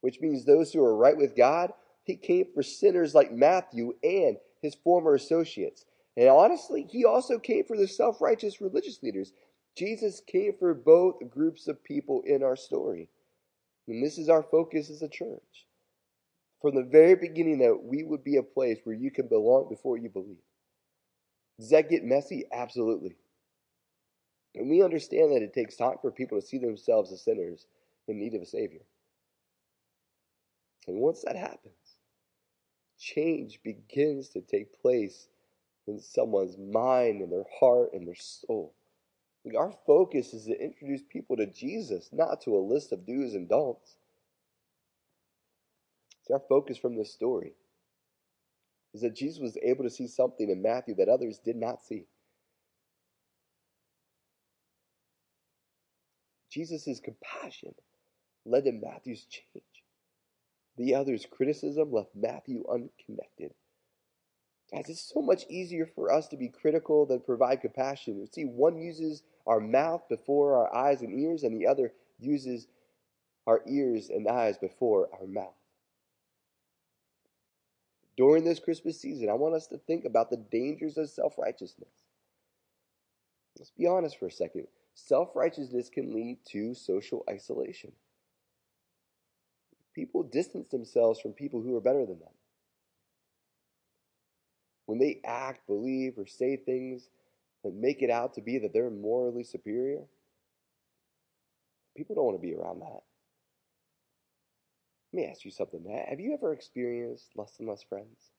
which 0.00 0.20
means 0.20 0.44
those 0.44 0.72
who 0.72 0.84
are 0.84 0.96
right 0.96 1.16
with 1.16 1.36
God. 1.36 1.72
He 2.08 2.16
came 2.16 2.46
for 2.54 2.62
sinners 2.62 3.14
like 3.14 3.30
Matthew 3.30 3.92
and 4.02 4.38
his 4.62 4.74
former 4.74 5.14
associates. 5.14 5.84
And 6.16 6.30
honestly, 6.30 6.86
he 6.88 7.04
also 7.04 7.38
came 7.38 7.64
for 7.64 7.76
the 7.76 7.86
self 7.86 8.22
righteous 8.22 8.62
religious 8.62 9.02
leaders. 9.02 9.34
Jesus 9.76 10.22
came 10.26 10.54
for 10.58 10.72
both 10.72 11.16
groups 11.28 11.68
of 11.68 11.84
people 11.84 12.22
in 12.24 12.42
our 12.42 12.56
story. 12.56 13.10
And 13.86 14.02
this 14.02 14.16
is 14.16 14.30
our 14.30 14.42
focus 14.42 14.88
as 14.88 15.02
a 15.02 15.08
church. 15.08 15.66
From 16.62 16.74
the 16.74 16.82
very 16.82 17.14
beginning, 17.14 17.58
that 17.58 17.84
we 17.84 18.02
would 18.02 18.24
be 18.24 18.38
a 18.38 18.42
place 18.42 18.78
where 18.84 18.96
you 18.96 19.10
can 19.10 19.28
belong 19.28 19.68
before 19.68 19.98
you 19.98 20.08
believe. 20.08 20.42
Does 21.60 21.68
that 21.70 21.90
get 21.90 22.04
messy? 22.04 22.46
Absolutely. 22.50 23.16
And 24.54 24.70
we 24.70 24.82
understand 24.82 25.32
that 25.32 25.42
it 25.42 25.52
takes 25.52 25.76
time 25.76 25.96
for 26.00 26.10
people 26.10 26.40
to 26.40 26.46
see 26.46 26.56
themselves 26.56 27.12
as 27.12 27.22
sinners 27.22 27.66
in 28.08 28.18
need 28.18 28.34
of 28.34 28.40
a 28.40 28.46
Savior. 28.46 28.80
And 30.86 31.00
once 31.00 31.22
that 31.26 31.36
happens, 31.36 31.87
change 32.98 33.60
begins 33.62 34.28
to 34.30 34.40
take 34.40 34.80
place 34.80 35.28
in 35.86 36.00
someone's 36.00 36.58
mind 36.58 37.22
and 37.22 37.32
their 37.32 37.46
heart 37.60 37.90
and 37.92 38.06
their 38.06 38.14
soul. 38.14 38.74
Like 39.44 39.56
our 39.56 39.72
focus 39.86 40.34
is 40.34 40.44
to 40.46 40.60
introduce 40.60 41.02
people 41.02 41.36
to 41.36 41.46
Jesus, 41.46 42.10
not 42.12 42.42
to 42.42 42.56
a 42.56 42.58
list 42.58 42.92
of 42.92 43.06
do's 43.06 43.34
and 43.34 43.48
don'ts. 43.48 43.96
See, 46.26 46.34
our 46.34 46.42
focus 46.48 46.76
from 46.76 46.96
this 46.96 47.12
story 47.12 47.54
is 48.92 49.02
that 49.02 49.16
Jesus 49.16 49.40
was 49.40 49.56
able 49.62 49.84
to 49.84 49.90
see 49.90 50.06
something 50.06 50.50
in 50.50 50.62
Matthew 50.62 50.94
that 50.96 51.08
others 51.08 51.38
did 51.38 51.56
not 51.56 51.82
see. 51.82 52.06
Jesus' 56.50 57.00
compassion 57.00 57.74
led 58.44 58.64
to 58.64 58.72
Matthew's 58.72 59.24
change. 59.24 59.64
The 60.78 60.94
other's 60.94 61.26
criticism 61.26 61.92
left 61.92 62.14
Matthew 62.14 62.64
unconnected. 62.70 63.52
Guys, 64.72 64.88
it's 64.88 65.12
so 65.12 65.20
much 65.20 65.44
easier 65.48 65.86
for 65.86 66.12
us 66.12 66.28
to 66.28 66.36
be 66.36 66.48
critical 66.48 67.04
than 67.04 67.20
provide 67.20 67.62
compassion. 67.62 68.18
You 68.18 68.28
See, 68.32 68.44
one 68.44 68.78
uses 68.78 69.24
our 69.46 69.60
mouth 69.60 70.02
before 70.08 70.56
our 70.56 70.74
eyes 70.74 71.02
and 71.02 71.18
ears, 71.18 71.42
and 71.42 71.58
the 71.58 71.66
other 71.66 71.92
uses 72.20 72.68
our 73.46 73.62
ears 73.66 74.08
and 74.08 74.28
eyes 74.28 74.56
before 74.56 75.08
our 75.18 75.26
mouth. 75.26 75.54
During 78.16 78.44
this 78.44 78.60
Christmas 78.60 79.00
season, 79.00 79.30
I 79.30 79.34
want 79.34 79.54
us 79.54 79.66
to 79.68 79.78
think 79.78 80.04
about 80.04 80.30
the 80.30 80.36
dangers 80.36 80.96
of 80.96 81.08
self 81.08 81.38
righteousness. 81.38 82.04
Let's 83.58 83.70
be 83.70 83.86
honest 83.86 84.18
for 84.18 84.26
a 84.26 84.30
second. 84.30 84.68
Self 84.94 85.34
righteousness 85.34 85.88
can 85.88 86.14
lead 86.14 86.38
to 86.50 86.74
social 86.74 87.24
isolation. 87.28 87.92
People 89.98 90.22
distance 90.22 90.68
themselves 90.68 91.18
from 91.18 91.32
people 91.32 91.60
who 91.60 91.76
are 91.76 91.80
better 91.80 92.06
than 92.06 92.20
them 92.20 92.28
when 94.86 95.00
they 95.00 95.20
act, 95.24 95.66
believe, 95.66 96.14
or 96.16 96.26
say 96.28 96.54
things 96.54 97.08
that 97.64 97.74
make 97.74 98.00
it 98.00 98.10
out 98.10 98.34
to 98.34 98.40
be 98.40 98.58
that 98.58 98.72
they're 98.72 98.90
morally 98.90 99.42
superior, 99.42 100.04
people 101.96 102.14
don't 102.14 102.26
want 102.26 102.40
to 102.40 102.46
be 102.46 102.54
around 102.54 102.78
that. 102.78 103.00
Let 105.12 105.20
me 105.20 105.26
ask 105.26 105.44
you 105.44 105.50
something. 105.50 105.84
Have 106.08 106.20
you 106.20 106.32
ever 106.32 106.52
experienced 106.52 107.26
less 107.34 107.56
and 107.58 107.68
less 107.68 107.82
friends? 107.82 108.30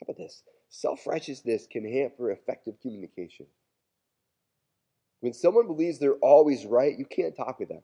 How 0.00 0.04
about 0.04 0.18
this? 0.18 0.42
Self 0.68 1.06
righteousness 1.06 1.68
can 1.70 1.88
hamper 1.88 2.32
effective 2.32 2.80
communication. 2.82 3.46
When 5.20 5.32
someone 5.32 5.68
believes 5.68 6.00
they're 6.00 6.14
always 6.14 6.66
right, 6.66 6.98
you 6.98 7.04
can't 7.04 7.36
talk 7.36 7.60
with 7.60 7.68
them. 7.68 7.82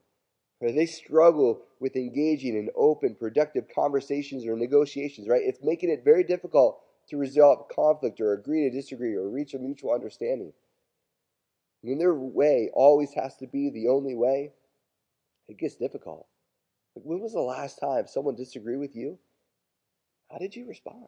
They 0.60 0.86
struggle 0.86 1.62
with 1.78 1.94
engaging 1.94 2.56
in 2.56 2.70
open, 2.74 3.14
productive 3.14 3.66
conversations 3.72 4.44
or 4.44 4.56
negotiations, 4.56 5.28
right? 5.28 5.42
It's 5.42 5.62
making 5.62 5.90
it 5.90 6.04
very 6.04 6.24
difficult 6.24 6.80
to 7.10 7.16
resolve 7.16 7.68
conflict 7.68 8.20
or 8.20 8.32
agree 8.32 8.62
to 8.62 8.70
disagree 8.70 9.14
or 9.14 9.28
reach 9.28 9.54
a 9.54 9.58
mutual 9.58 9.92
understanding. 9.92 10.52
When 11.82 11.98
their 11.98 12.14
way 12.14 12.70
always 12.74 13.12
has 13.14 13.36
to 13.36 13.46
be 13.46 13.70
the 13.70 13.88
only 13.88 14.16
way, 14.16 14.52
it 15.46 15.58
gets 15.58 15.76
difficult. 15.76 16.26
when 16.94 17.20
was 17.20 17.32
the 17.32 17.40
last 17.40 17.78
time 17.78 18.08
someone 18.08 18.34
disagreed 18.34 18.80
with 18.80 18.96
you? 18.96 19.18
How 20.30 20.38
did 20.38 20.56
you 20.56 20.66
respond? 20.66 21.06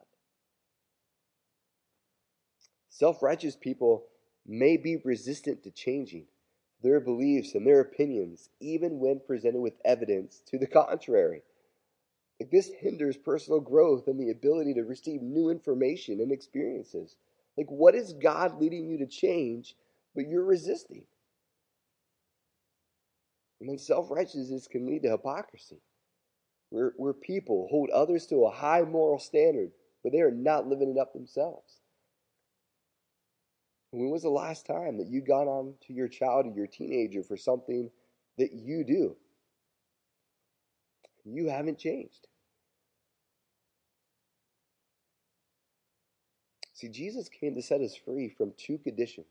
Self 2.88 3.22
righteous 3.22 3.56
people 3.56 4.06
may 4.46 4.76
be 4.76 4.96
resistant 5.04 5.64
to 5.64 5.70
changing 5.72 6.26
their 6.82 7.00
beliefs 7.00 7.54
and 7.54 7.66
their 7.66 7.80
opinions, 7.80 8.48
even 8.60 8.98
when 8.98 9.20
presented 9.20 9.60
with 9.60 9.80
evidence 9.84 10.42
to 10.46 10.58
the 10.58 10.66
contrary. 10.66 11.42
Like 12.40 12.50
this 12.50 12.70
hinders 12.80 13.18
personal 13.18 13.60
growth 13.60 14.08
and 14.08 14.18
the 14.18 14.30
ability 14.30 14.74
to 14.74 14.82
receive 14.82 15.20
new 15.22 15.50
information 15.50 16.20
and 16.20 16.32
experiences. 16.32 17.16
Like, 17.56 17.70
what 17.70 17.94
is 17.94 18.14
God 18.14 18.60
leading 18.60 18.88
you 18.88 18.98
to 18.98 19.06
change, 19.06 19.76
but 20.14 20.26
you're 20.26 20.44
resisting? 20.44 21.04
And 23.60 23.68
then 23.68 23.78
self 23.78 24.10
righteousness 24.10 24.66
can 24.66 24.86
lead 24.86 25.02
to 25.02 25.10
hypocrisy, 25.10 25.82
where, 26.70 26.94
where 26.96 27.12
people 27.12 27.68
hold 27.70 27.90
others 27.90 28.26
to 28.28 28.46
a 28.46 28.50
high 28.50 28.82
moral 28.82 29.18
standard, 29.18 29.72
but 30.02 30.12
they 30.12 30.20
are 30.20 30.30
not 30.30 30.66
living 30.66 30.90
it 30.90 30.98
up 30.98 31.12
themselves. 31.12 31.79
When 33.90 34.10
was 34.10 34.22
the 34.22 34.30
last 34.30 34.66
time 34.66 34.98
that 34.98 35.08
you 35.08 35.20
got 35.20 35.48
on 35.48 35.74
to 35.86 35.92
your 35.92 36.08
child 36.08 36.46
or 36.46 36.52
your 36.52 36.66
teenager 36.66 37.22
for 37.22 37.36
something 37.36 37.90
that 38.38 38.52
you 38.52 38.84
do? 38.84 39.16
You 41.24 41.48
haven't 41.48 41.78
changed. 41.78 42.28
See, 46.72 46.88
Jesus 46.88 47.28
came 47.28 47.54
to 47.56 47.62
set 47.62 47.80
us 47.80 47.94
free 47.94 48.28
from 48.28 48.52
two 48.56 48.78
conditions 48.78 49.26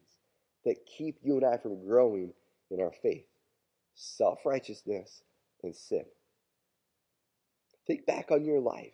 that 0.65 0.85
keep 0.85 1.17
you 1.23 1.37
and 1.37 1.45
I 1.45 1.57
from 1.57 1.85
growing 1.85 2.33
in 2.69 2.81
our 2.81 2.91
faith 2.91 3.25
self 3.95 4.45
righteousness 4.45 5.23
and 5.63 5.75
sin. 5.75 6.05
Think 7.87 8.05
back 8.05 8.29
on 8.31 8.45
your 8.45 8.59
life, 8.59 8.93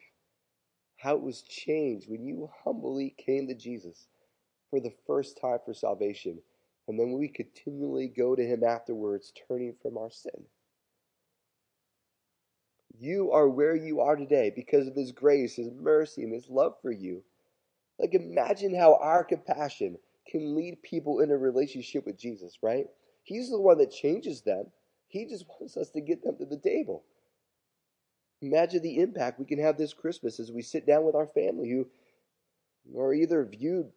how 0.98 1.16
it 1.16 1.22
was 1.22 1.42
changed 1.42 2.10
when 2.10 2.24
you 2.24 2.50
humbly 2.64 3.14
came 3.18 3.48
to 3.48 3.56
Jesus 3.56 4.08
for 4.76 4.82
the 4.82 4.94
first 5.08 5.40
time 5.40 5.60
for 5.64 5.74
salvation, 5.74 6.38
and 6.90 7.00
then 7.00 7.14
we 7.14 7.30
continually 7.30 8.08
go 8.08 8.36
to 8.36 8.46
Him 8.46 8.62
afterwards, 8.62 9.32
turning 9.48 9.74
from 9.82 9.98
our 9.98 10.10
sin. 10.10 10.44
You 13.00 13.32
are 13.32 13.48
where 13.48 13.76
you 13.76 14.02
are 14.02 14.18
today 14.18 14.52
because 14.54 14.88
of 14.88 14.96
His 14.96 15.14
grace, 15.14 15.56
His 15.56 15.70
mercy, 15.72 16.24
and 16.24 16.34
His 16.34 16.50
love 16.50 16.74
for 16.82 16.92
you. 16.92 17.24
Like, 17.98 18.14
imagine 18.14 18.76
how 18.76 18.96
our 18.96 19.24
compassion 19.24 19.98
can 20.30 20.54
lead 20.54 20.84
people 20.84 21.22
in 21.22 21.32
a 21.32 21.38
relationship 21.38 22.06
with 22.06 22.20
Jesus, 22.20 22.58
right? 22.62 22.88
He's 23.24 23.50
the 23.50 23.62
one 23.62 23.78
that 23.78 23.92
changes 23.92 24.42
them. 24.42 24.66
He 25.08 25.26
just 25.26 25.46
wants 25.48 25.78
us 25.78 25.90
to 25.92 26.02
get 26.02 26.22
them 26.22 26.36
to 26.38 26.46
the 26.46 26.60
table. 26.60 27.04
Imagine 28.42 28.82
the 28.82 29.00
impact 29.00 29.40
we 29.40 29.46
can 29.46 29.60
have 29.60 29.78
this 29.78 29.94
Christmas 29.94 30.38
as 30.42 30.52
we 30.52 30.62
sit 30.62 30.86
down 30.86 31.06
with 31.06 31.16
our 31.16 31.28
family 31.28 31.70
who 31.70 31.88
are 33.00 33.14
either 33.14 33.46
viewed 33.46 33.92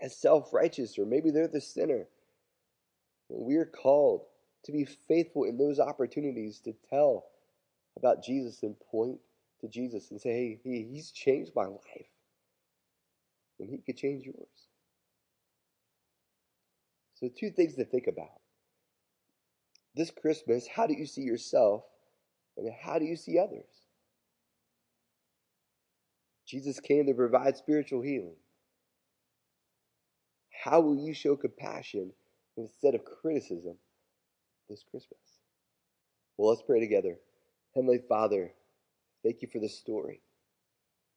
as 0.00 0.16
self 0.16 0.52
righteous, 0.52 0.98
or 0.98 1.06
maybe 1.06 1.30
they're 1.30 1.48
the 1.48 1.60
sinner. 1.60 2.06
And 3.30 3.44
we 3.44 3.56
are 3.56 3.66
called 3.66 4.22
to 4.64 4.72
be 4.72 4.84
faithful 4.84 5.44
in 5.44 5.56
those 5.56 5.78
opportunities 5.78 6.60
to 6.60 6.74
tell 6.90 7.26
about 7.96 8.22
Jesus 8.22 8.62
and 8.62 8.78
point 8.90 9.18
to 9.60 9.68
Jesus 9.68 10.10
and 10.10 10.20
say, 10.20 10.58
hey, 10.62 10.84
he's 10.90 11.10
changed 11.10 11.52
my 11.54 11.64
life. 11.64 12.06
And 13.58 13.68
he 13.68 13.78
could 13.78 13.96
change 13.96 14.24
yours. 14.24 14.68
So, 17.14 17.28
two 17.28 17.50
things 17.50 17.74
to 17.74 17.84
think 17.84 18.06
about. 18.06 18.40
This 19.96 20.12
Christmas, 20.12 20.68
how 20.68 20.86
do 20.86 20.94
you 20.94 21.06
see 21.06 21.22
yourself 21.22 21.82
and 22.56 22.70
how 22.80 23.00
do 23.00 23.04
you 23.04 23.16
see 23.16 23.38
others? 23.38 23.64
Jesus 26.46 26.78
came 26.78 27.06
to 27.06 27.14
provide 27.14 27.56
spiritual 27.56 28.00
healing. 28.00 28.36
How 30.62 30.80
will 30.80 30.96
you 30.96 31.14
show 31.14 31.36
compassion 31.36 32.12
instead 32.56 32.94
of 32.94 33.04
criticism 33.04 33.76
this 34.68 34.84
Christmas? 34.90 35.20
Well, 36.36 36.50
let's 36.50 36.62
pray 36.62 36.80
together. 36.80 37.16
Heavenly 37.74 38.00
Father, 38.08 38.52
thank 39.22 39.40
you 39.40 39.48
for 39.52 39.60
the 39.60 39.68
story. 39.68 40.20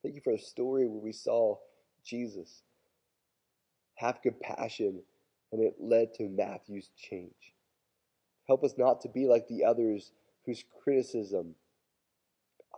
Thank 0.02 0.14
you 0.14 0.20
for 0.22 0.32
the 0.32 0.42
story 0.42 0.86
where 0.86 1.00
we 1.00 1.12
saw 1.12 1.56
Jesus 2.04 2.62
have 3.96 4.22
compassion 4.22 5.02
and 5.52 5.62
it 5.62 5.74
led 5.78 6.14
to 6.14 6.28
Matthew's 6.28 6.90
change. 6.96 7.52
Help 8.46 8.64
us 8.64 8.74
not 8.78 9.00
to 9.02 9.08
be 9.08 9.26
like 9.26 9.46
the 9.48 9.64
others 9.64 10.12
whose 10.46 10.64
criticism 10.82 11.54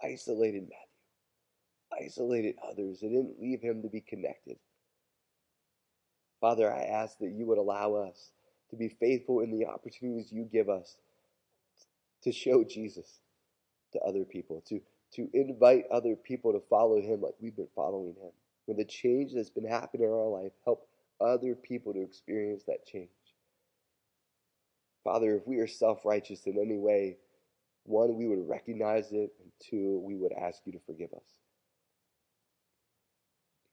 isolated 0.02 0.62
Matthew, 0.62 2.06
isolated 2.06 2.56
others, 2.68 3.02
and 3.02 3.12
didn't 3.12 3.40
leave 3.40 3.62
him 3.62 3.82
to 3.82 3.88
be 3.88 4.00
connected. 4.00 4.56
Father, 6.44 6.70
I 6.70 6.82
ask 6.82 7.18
that 7.20 7.32
you 7.32 7.46
would 7.46 7.56
allow 7.56 7.94
us 7.94 8.32
to 8.68 8.76
be 8.76 8.90
faithful 8.90 9.40
in 9.40 9.50
the 9.50 9.64
opportunities 9.64 10.30
you 10.30 10.44
give 10.44 10.68
us 10.68 10.98
to 12.22 12.32
show 12.32 12.62
Jesus 12.62 13.20
to 13.94 14.00
other 14.00 14.26
people, 14.26 14.62
to, 14.68 14.78
to 15.14 15.26
invite 15.32 15.86
other 15.90 16.14
people 16.14 16.52
to 16.52 16.60
follow 16.68 17.00
him 17.00 17.22
like 17.22 17.32
we've 17.40 17.56
been 17.56 17.70
following 17.74 18.14
him. 18.20 18.30
When 18.66 18.76
the 18.76 18.84
change 18.84 19.32
that's 19.32 19.48
been 19.48 19.66
happening 19.66 20.06
in 20.06 20.12
our 20.12 20.28
life, 20.28 20.52
help 20.66 20.86
other 21.18 21.54
people 21.54 21.94
to 21.94 22.02
experience 22.02 22.64
that 22.64 22.84
change. 22.84 23.08
Father, 25.02 25.36
if 25.36 25.46
we 25.46 25.60
are 25.60 25.66
self 25.66 26.04
righteous 26.04 26.42
in 26.44 26.58
any 26.58 26.76
way, 26.76 27.16
one, 27.84 28.18
we 28.18 28.26
would 28.26 28.46
recognize 28.46 29.12
it, 29.12 29.32
and 29.40 29.50
two, 29.60 29.98
we 30.04 30.14
would 30.14 30.32
ask 30.34 30.60
you 30.66 30.72
to 30.72 30.80
forgive 30.86 31.14
us. 31.14 31.24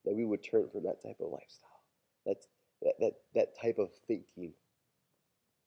That 0.05 0.15
we 0.15 0.23
would 0.23 0.41
turn 0.41 0.69
from 0.71 0.83
that 0.83 1.03
type 1.03 1.17
of 1.19 1.31
lifestyle. 1.33 1.67
That's 2.25 2.47
that, 2.81 2.93
that, 2.99 3.13
that 3.35 3.59
type 3.61 3.77
of 3.77 3.89
thinking, 4.07 4.53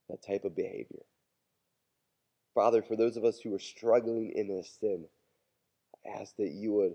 that 0.08 0.22
type 0.22 0.44
of 0.44 0.56
behavior. 0.56 1.02
Father, 2.54 2.82
for 2.82 2.96
those 2.96 3.16
of 3.16 3.24
us 3.24 3.40
who 3.40 3.54
are 3.54 3.60
struggling 3.60 4.32
in 4.34 4.48
this 4.48 4.76
sin, 4.80 5.04
I 6.06 6.20
ask 6.20 6.36
that 6.36 6.52
you 6.52 6.72
would, 6.74 6.94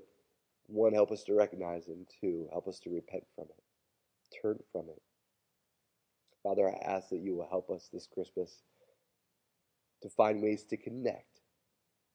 one, 0.68 0.94
help 0.94 1.12
us 1.12 1.24
to 1.24 1.34
recognize 1.34 1.88
it, 1.88 1.96
and 1.96 2.08
two, 2.22 2.48
help 2.52 2.68
us 2.68 2.80
to 2.82 2.90
repent 2.90 3.24
from 3.36 3.46
it, 3.46 4.40
turn 4.42 4.60
from 4.72 4.86
it. 4.90 5.02
Father, 6.44 6.70
I 6.70 6.78
ask 6.86 7.10
that 7.10 7.20
you 7.20 7.36
will 7.36 7.48
help 7.50 7.70
us 7.70 7.90
this 7.92 8.08
Christmas 8.08 8.62
to 10.02 10.10
find 10.10 10.42
ways 10.42 10.64
to 10.66 10.78
connect 10.78 11.42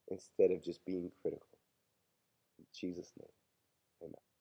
instead 0.08 0.50
of 0.50 0.64
just 0.64 0.84
being 0.86 1.10
critical. 1.20 1.46
In 2.58 2.64
Jesus' 2.72 3.12
name, 3.18 3.28
amen. 4.02 4.33